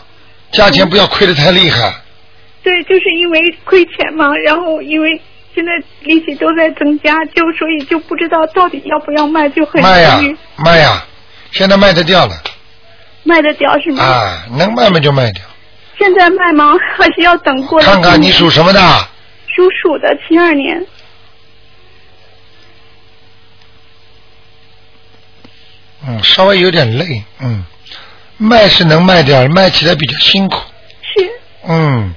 [0.53, 1.95] 价钱不要亏得太厉害。
[2.63, 5.19] 对，就是因为亏钱嘛，然后因为
[5.55, 10.21] 现在利息都在增加，就所以就不知道到底要不要卖，就很卖呀
[10.57, 11.05] 卖呀，
[11.53, 12.35] 现在卖得掉了
[13.23, 14.03] 卖得掉是吗？
[14.05, 15.43] 啊，能卖嘛就卖掉。
[15.99, 16.75] 现在卖吗？
[16.97, 17.85] 还是要等过了？
[17.85, 18.81] 看看你属什么的？
[19.55, 20.87] 属鼠的，七二年。
[26.07, 27.65] 嗯，稍微有点累，嗯，
[28.37, 30.57] 卖是能卖掉，卖起来比较辛苦，
[31.03, 31.29] 是，
[31.67, 32.15] 嗯，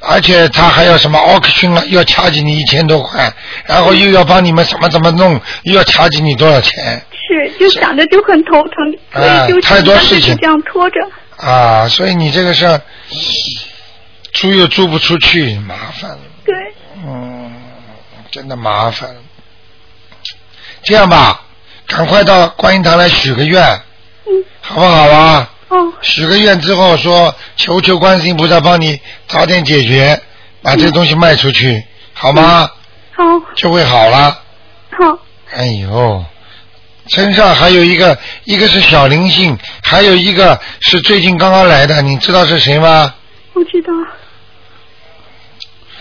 [0.00, 3.30] 而且他还要什么 auction 啊，又要掐紧你一千多块，
[3.66, 8.72] 然后又要帮你们怎么怎么弄，又要掐紧你多少钱是，就想着就很头疼，
[9.12, 10.96] 所哎以就太多事情就这样拖着。
[11.44, 12.80] 啊，所以你这个事儿
[14.32, 16.54] 租又租不出去，麻烦，对，
[17.04, 17.52] 嗯，
[18.30, 19.14] 真的麻烦。
[20.82, 21.42] 这样吧，
[21.86, 23.62] 赶快到观音堂来许个愿，
[24.26, 24.32] 嗯，
[24.62, 25.50] 好不好啊？
[25.68, 30.18] 哦，许个愿之后说，求求观世音菩萨帮你早点解决，
[30.62, 31.84] 把这东西卖出去，
[32.14, 32.70] 好吗？
[33.12, 33.22] 好，
[33.56, 34.42] 就会好了。
[34.90, 35.18] 好，
[35.52, 36.24] 哎呦，
[37.08, 43.14] 身上还有一个，一个是小灵性，还有一个是最近刚刚来的，你知道是谁吗？
[43.52, 43.92] 不知道。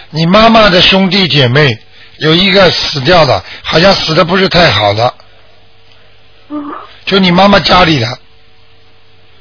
[0.09, 1.77] 你妈妈的兄弟姐妹
[2.19, 5.13] 有一个死掉的，好像死的不是太好的，
[6.49, 6.61] 哦，
[7.05, 8.07] 就你妈妈家里的，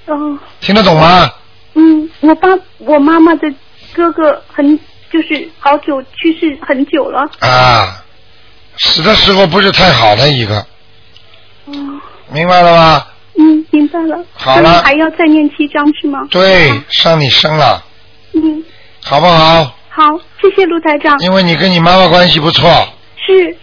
[0.06, 1.30] 哦，听得懂吗？
[1.74, 2.48] 嗯，我爸
[2.78, 3.46] 我妈妈的
[3.92, 4.78] 哥哥很
[5.10, 7.30] 就是好久去世很久了。
[7.40, 8.02] 啊，
[8.78, 10.66] 死的时候不是太好的一个，
[11.66, 11.74] 哦，
[12.30, 13.06] 明白了吗？
[13.38, 14.18] 嗯，明白了。
[14.34, 16.20] 好了还要再念七章是吗？
[16.30, 17.82] 对，上你身了，
[18.34, 18.62] 嗯，
[19.02, 19.64] 好不好？
[19.88, 20.04] 好，
[20.40, 21.18] 谢谢陆台长。
[21.20, 22.70] 因为你跟你妈妈关系不错，
[23.26, 23.56] 是，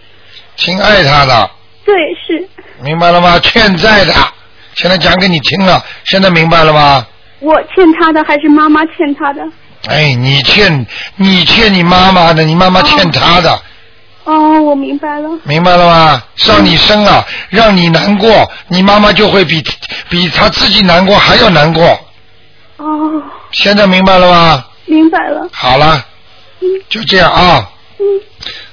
[0.56, 1.50] 挺爱她的，
[1.84, 1.94] 对，
[2.26, 2.48] 是
[2.82, 3.38] 明白了吗？
[3.40, 4.12] 欠债的，
[4.74, 7.06] 现在讲给你听了，现在明白了吗？
[7.40, 9.42] 我欠他的还是妈妈欠他的？
[9.88, 10.86] 哎，你欠
[11.16, 13.60] 你欠你妈妈的，你妈妈欠她的，哦，
[14.24, 15.28] 我明白了。
[15.44, 16.22] 明白了吗？
[16.46, 19.62] 让你生啊，让你难过，你妈妈就会比
[20.08, 21.84] 比她自己难过还要难过。
[22.76, 24.64] 哦，现在明白了吗？
[24.86, 25.48] 明白了。
[25.52, 26.04] 好了，
[26.60, 27.68] 嗯就这样啊。
[27.98, 28.04] 嗯，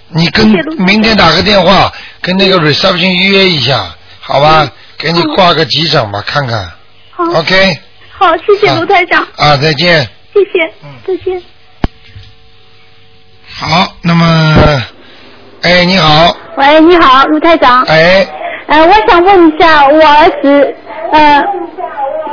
[0.10, 1.92] 你跟明天打个电话
[2.22, 4.70] 跟那个 reception 预约一下，好吧？
[4.98, 6.72] 给你挂个急诊吧，看看。
[7.12, 7.80] 好，OK，
[8.12, 10.08] 好，谢谢卢台长，啊，再见。
[10.34, 11.42] 谢谢嗯，再见。
[13.50, 14.84] 好，那么，
[15.68, 17.84] 哎，你好，喂，你好，卢台长。
[17.90, 18.26] 哎，
[18.68, 20.74] 呃，我想问一下，我儿子，
[21.12, 21.44] 呃，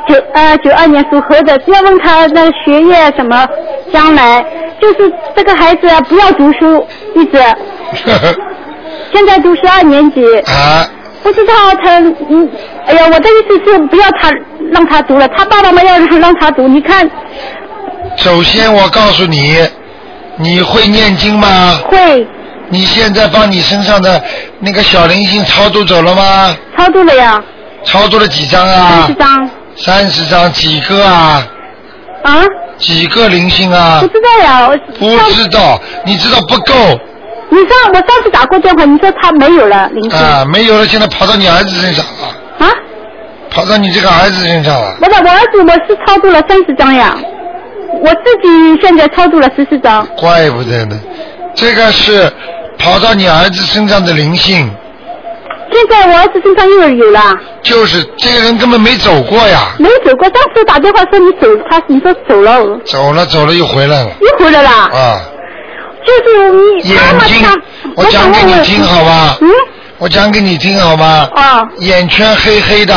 [0.08, 3.44] 九呃九二年属猴的，不要问他的学业什么，
[3.92, 4.40] 将来
[4.80, 7.42] 就是这个孩子啊不要读书，一直。
[9.12, 10.86] 现在读十二年级，啊，
[11.24, 11.98] 不知道他
[12.30, 12.48] 嗯，
[12.86, 14.30] 哎呀，我的意思是不要他
[14.70, 17.10] 让他读了，他爸爸妈妈要让让他读，你看。
[18.16, 19.58] 首先我告诉你，
[20.36, 21.80] 你会念经吗？
[21.88, 22.24] 会
[22.68, 24.22] 你现在帮你身上的
[24.60, 26.56] 那个小灵性超度走了吗？
[26.76, 27.42] 超度了呀，
[27.84, 29.14] 超度了几张啊三啊十？
[29.14, 31.46] 张三十张，几个啊？
[32.22, 32.42] 啊，
[32.78, 34.08] 几个灵性啊不？
[34.08, 36.74] 知道呀，我不知道，你知道不够
[37.50, 42.72] 你上我上次打过电话，你说他没有了灵性啊，没有了，现在跑到你儿子身上了，啊？
[43.50, 44.96] 跑到你这个儿子身上了。
[44.98, 47.14] 不是，我儿子我是超度了三十张呀，
[48.02, 50.04] 我自己现在超度了十四张。
[50.16, 50.98] 怪不得呢，
[51.54, 52.32] 这个是
[52.84, 54.70] 跑到你儿子身上的灵性，
[55.72, 60.28] 现在我儿子身上又有了，就是这个人根本没走过呀，没走过。
[60.28, 64.10] 当时打电话说你走，他你说走了，走了走了又回来了。
[64.20, 64.70] 又回来了。
[64.70, 65.20] 啊。
[66.06, 66.50] 就是
[66.82, 67.62] 你妈眼睛
[67.96, 69.38] 我讲给你听好吧？
[69.40, 69.48] 嗯，
[69.96, 71.26] 我讲给你听好吗？
[71.34, 71.66] 啊。
[71.78, 72.94] 眼圈黑黑的，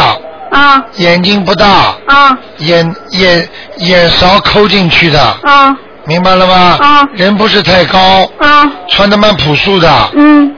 [0.51, 0.83] 啊。
[0.97, 2.37] 眼睛不大，啊。
[2.57, 5.73] 眼眼眼勺抠进去的，啊
[6.07, 6.77] 明白了吗？
[6.79, 7.99] 啊人不是太高，
[8.39, 10.53] 啊，穿的蛮朴素的，嗯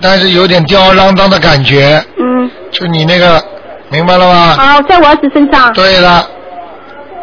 [0.00, 3.42] 但是有点吊儿郎当的感觉，嗯，就你那个，
[3.90, 4.56] 明白了吗？
[4.58, 5.72] 啊，在我儿子身上。
[5.72, 6.26] 对了，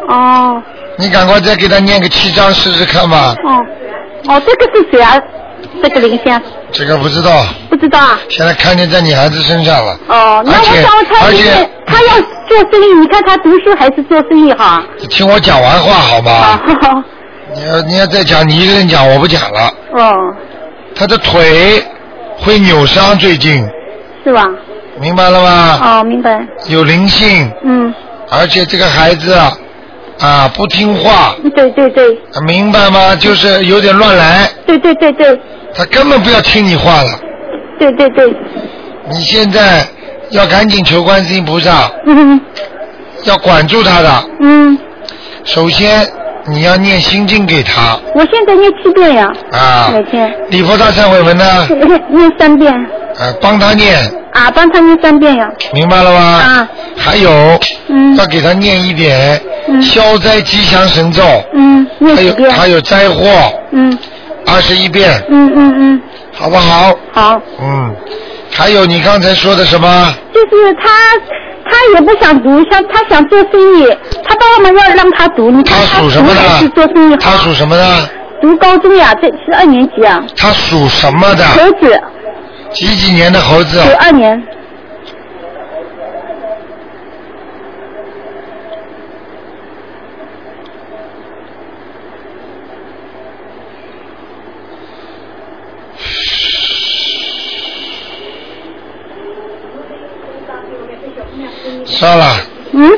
[0.08, 0.62] 哦
[0.98, 3.34] 你赶快再给他念个七章试试看吧。
[3.44, 3.64] 哦
[4.28, 5.14] 哦，这个是谁啊？
[5.82, 8.18] 这个灵性这个不知道，不知道啊。
[8.28, 9.98] 现在看见在你孩子身上了。
[10.08, 12.14] 哦，那我想他而且他要
[12.48, 14.82] 做生意，你看他读书还是做生意哈？
[14.98, 16.30] 你听我讲完话好吗？
[16.32, 16.60] 啊，
[17.54, 19.72] 你要你要再讲，你一个人讲，我不讲了。
[19.92, 20.34] 哦，
[20.94, 21.82] 他的腿
[22.38, 23.66] 会扭伤，最近
[24.24, 24.48] 是吧？
[25.00, 25.80] 明白了吗？
[25.82, 26.46] 哦，明白。
[26.68, 27.92] 有灵性，嗯，
[28.30, 29.52] 而且这个孩子啊
[30.20, 33.14] 啊不听话，对对对明白吗？
[33.14, 35.38] 就是有点乱来，对对对对
[35.74, 37.10] 他根本不要听你话了。
[37.78, 38.34] 对对对，
[39.10, 39.86] 你现在
[40.30, 42.40] 要赶紧求观世音菩萨，嗯
[43.24, 44.24] 要管住他的。
[44.40, 44.78] 嗯，
[45.44, 46.06] 首先
[46.48, 47.98] 你要念心经给他。
[48.14, 50.32] 我现在念七遍呀，啊，每天。
[50.48, 52.72] 礼佛大忏悔文呢，念念三遍。
[53.18, 53.96] 呃，帮他念，
[54.32, 55.50] 啊，帮他念三遍呀。
[55.72, 56.20] 明白了吗？
[56.20, 58.14] 啊，还有，嗯。
[58.16, 59.80] 要给他念一点嗯。
[59.82, 61.22] 消灾吉祥神咒，
[61.54, 62.50] 嗯，念还有？
[62.50, 63.30] 还有灾祸。
[63.72, 63.98] 嗯。
[64.46, 66.94] 二十一遍，嗯嗯嗯，好不好？
[67.12, 67.92] 好，嗯，
[68.52, 70.14] 还有你刚才说的什么？
[70.32, 70.88] 就是他
[71.68, 73.86] 他也不想读，想他想做生意，
[74.24, 77.16] 他爸爸妈妈要让他读，你看他属什么读还是的做生意？
[77.16, 77.84] 他属什么的？
[78.40, 81.44] 读高中呀，这是二年级啊，他属什么的？
[81.44, 82.00] 猴子，
[82.72, 83.82] 几几年的猴子？
[83.84, 84.42] 九二年。
[101.84, 102.26] 算了，
[102.72, 102.90] 嗯，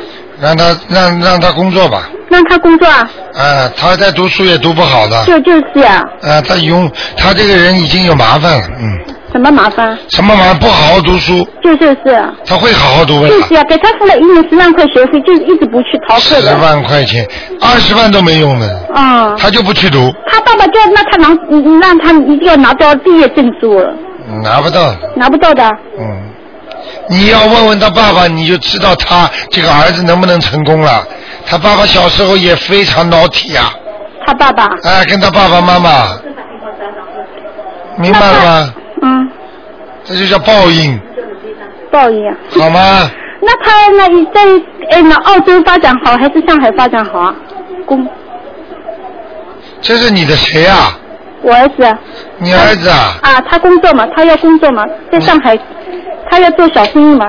[0.49, 2.09] 让他让让他工作吧。
[2.31, 5.25] 让他工作啊，啊，他在读书也读不好的。
[5.25, 8.99] 就就是啊、啊，他有他这个人已经有麻烦了，嗯，
[9.33, 9.97] 什么麻烦？
[10.09, 10.59] 什么麻烦？
[10.59, 13.29] 不好好读书，就就是啊，他会好好读的。
[13.29, 16.47] 就是啊、给他付了一年十万块学费，就是一直不去逃课十。
[16.57, 17.27] 万块钱，
[17.63, 23.83] 二十万都没用的，啊、他就不去读，他爸爸就要让他拿，嗯让他一定要拿到毕业证书，
[24.43, 25.65] 拿不到，拿不到的。
[25.99, 26.28] 嗯。
[27.11, 31.03] 你要问问他爸爸，你就知道他这个儿子能不能成功了。
[31.47, 33.73] 他爸爸小时候也非常 naughty 体啊、
[34.27, 34.69] 他爸爸。
[34.85, 36.19] 哎，跟他爸爸妈妈，
[37.97, 38.75] 明白了吗？
[39.03, 39.31] 嗯，
[40.05, 41.01] 这就叫报应，
[41.91, 42.37] 报应啊。
[42.51, 43.11] 好吗？
[43.41, 44.41] 那他那在
[44.91, 47.35] 哎那澳洲发展好还是上海发展好啊？
[47.87, 48.07] 工，
[49.81, 50.99] 这是你的谁啊？
[51.41, 51.97] 我儿子。
[52.39, 53.15] 你儿子啊？
[53.23, 55.57] 啊，他工作嘛，他要工作嘛，在上海，
[56.31, 57.27] 他要做小生意吗。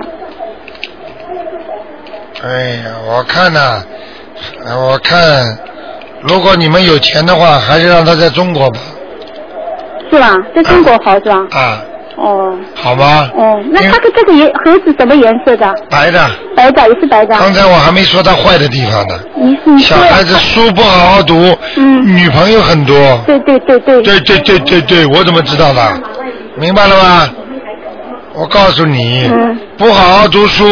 [2.43, 2.49] 哎
[2.83, 3.83] 呀，我看呐、
[4.65, 5.45] 呃我看，
[6.21, 8.79] 如果你们有钱的话，还是让他在中国吧，
[10.11, 10.33] 是吧？
[10.55, 11.45] 在中国好是吧？
[11.51, 11.81] 啊，
[12.15, 13.29] 哦好吗？
[13.35, 15.73] 哦，那他的这个颜盒子什么颜色的？
[15.89, 16.29] 白的。
[16.55, 17.37] 白的也是白的。
[17.37, 19.19] 刚才我还没说他坏的地方呢。
[19.35, 21.33] 你你小孩子书不好好读，
[21.77, 22.95] 嗯女朋友很多。
[23.25, 24.01] 对对对对。
[24.01, 25.81] 对对对对对，我怎么知道的？
[26.55, 27.29] 明白了吗？
[28.39, 30.63] 我告诉你，嗯不好好读书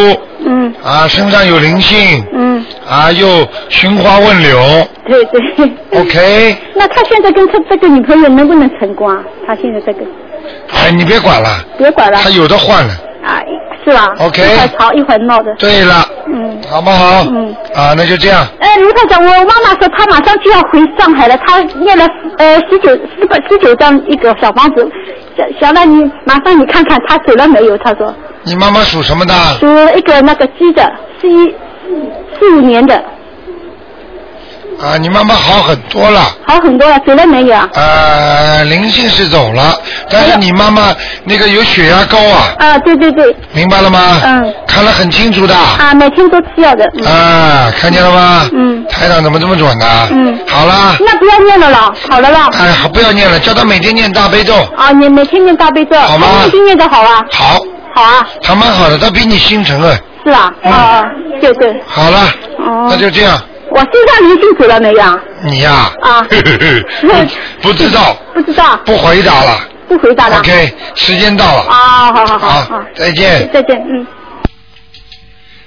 [0.46, 4.58] 嗯啊，身上有灵性嗯，啊，又寻花问柳
[5.06, 5.42] 对对。
[6.00, 6.58] ，OK？
[6.76, 9.22] 那他现在跟他这个女朋友能不能成功啊？
[9.46, 10.00] 他现在这个
[10.74, 12.94] 哎，你别管了，别管了他有的换了。
[13.26, 13.42] 啊，
[13.88, 15.56] 是吧 OK 一会儿吵一会儿闹的。
[15.56, 16.60] 对了，嗯。
[16.70, 17.24] 好不好？
[17.30, 17.56] 嗯。
[17.74, 18.46] 啊，那就这样。
[18.60, 22.06] 哎，卢太长，我妈妈说她马上就要回上海了，她念了
[22.38, 24.86] 呃十九十八十九张一个小房子，
[25.38, 27.78] 想想让你麻烦你看看她走了没有？
[27.78, 28.14] 她说
[28.44, 29.34] 你妈妈属什么的？
[29.60, 29.66] 属
[29.98, 31.56] 一个那个鸡的，是一
[32.38, 33.02] 四五年的，
[34.82, 36.22] 啊，你妈妈好很多了。
[36.46, 37.68] 好很多了，走了没有啊？
[37.74, 39.76] 呃，灵性是走了，
[40.10, 44.22] 但是你妈妈那个有血压高啊，啊，对对对，明白了吗？
[44.24, 44.54] 嗯。
[44.68, 45.56] 看得很清楚的。
[45.56, 46.88] 啊，每天都吃药的。
[46.96, 48.48] 嗯啊，看见了吗？
[48.54, 48.86] 嗯。
[48.88, 49.86] 台长怎么这么准呢？
[50.12, 50.40] 嗯。
[50.48, 50.96] 好了。
[51.00, 52.50] 那不要念了啦，好了啦。
[52.54, 54.54] 哎，好，不要念了，叫他每天念大悲咒。
[54.78, 57.26] 啊，你每天念大悲咒，好吗他念经念的好啊。
[57.32, 57.60] 好。
[57.96, 58.28] 好啊。
[58.44, 59.98] 他蛮好的，他比你心诚啊。
[60.24, 61.06] 是啊，啊啊，
[61.42, 61.76] 对对。
[61.88, 62.20] 好了，
[62.60, 62.88] 哦。
[62.92, 63.42] 那就这样。
[63.78, 65.20] 我身上灵性走了没有啊？
[65.46, 66.22] 你呀、啊
[67.62, 69.70] 不 不知道，不知道，不回答了。
[69.88, 70.40] 不回答了。
[70.40, 71.62] OK，时间到了。
[71.70, 73.48] 啊，好好好好好，再见。
[73.54, 74.08] 再见，嗯。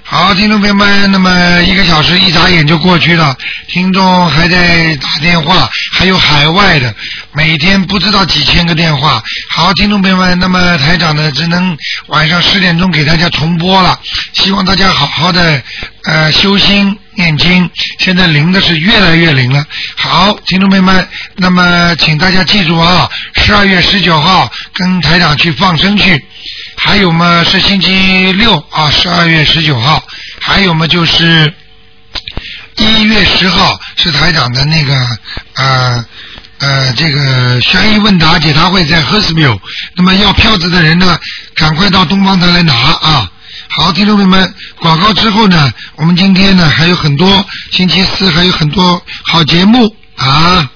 [0.03, 3.33] 好，听众朋友们，那么一个小时一眨眼就过去了，
[3.69, 6.93] 听众还在打电话，还有海外的，
[7.31, 9.23] 每天不知道几千个电话。
[9.55, 13.97] 好，听众朋友们，那么台长呢，只能晚上十点钟给大家重播了，
[14.33, 15.61] 希望大家好好的
[16.03, 19.65] 呃修心念经，现在灵的是越来越灵了。
[19.95, 26.23] 好，听众朋友们，那么请大家记住啊，十二月十九号跟台长去放生去。
[26.77, 30.03] 还有嘛是星期六啊，十二月十九号，
[30.39, 31.53] 还有嘛就是
[32.77, 34.95] 一月十号是台长的那个
[35.55, 36.05] 呃
[36.59, 39.59] 呃这个悬疑问答解答会在 h e r s v i l
[39.95, 41.19] 那么要票子的人呢，
[41.55, 43.31] 赶快到东方台来拿啊。
[43.77, 50.69] 好，听众朋友们，广告之后呢，我们今天呢还有很多星期四还有很多好节目啊。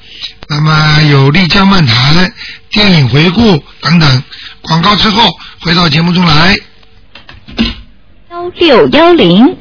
[0.47, 2.31] 那么有丽江漫谈、
[2.71, 4.23] 电影回顾等等。
[4.61, 5.23] 广告之后
[5.59, 6.57] 回到节目中来。
[8.31, 9.57] 幺六幺零。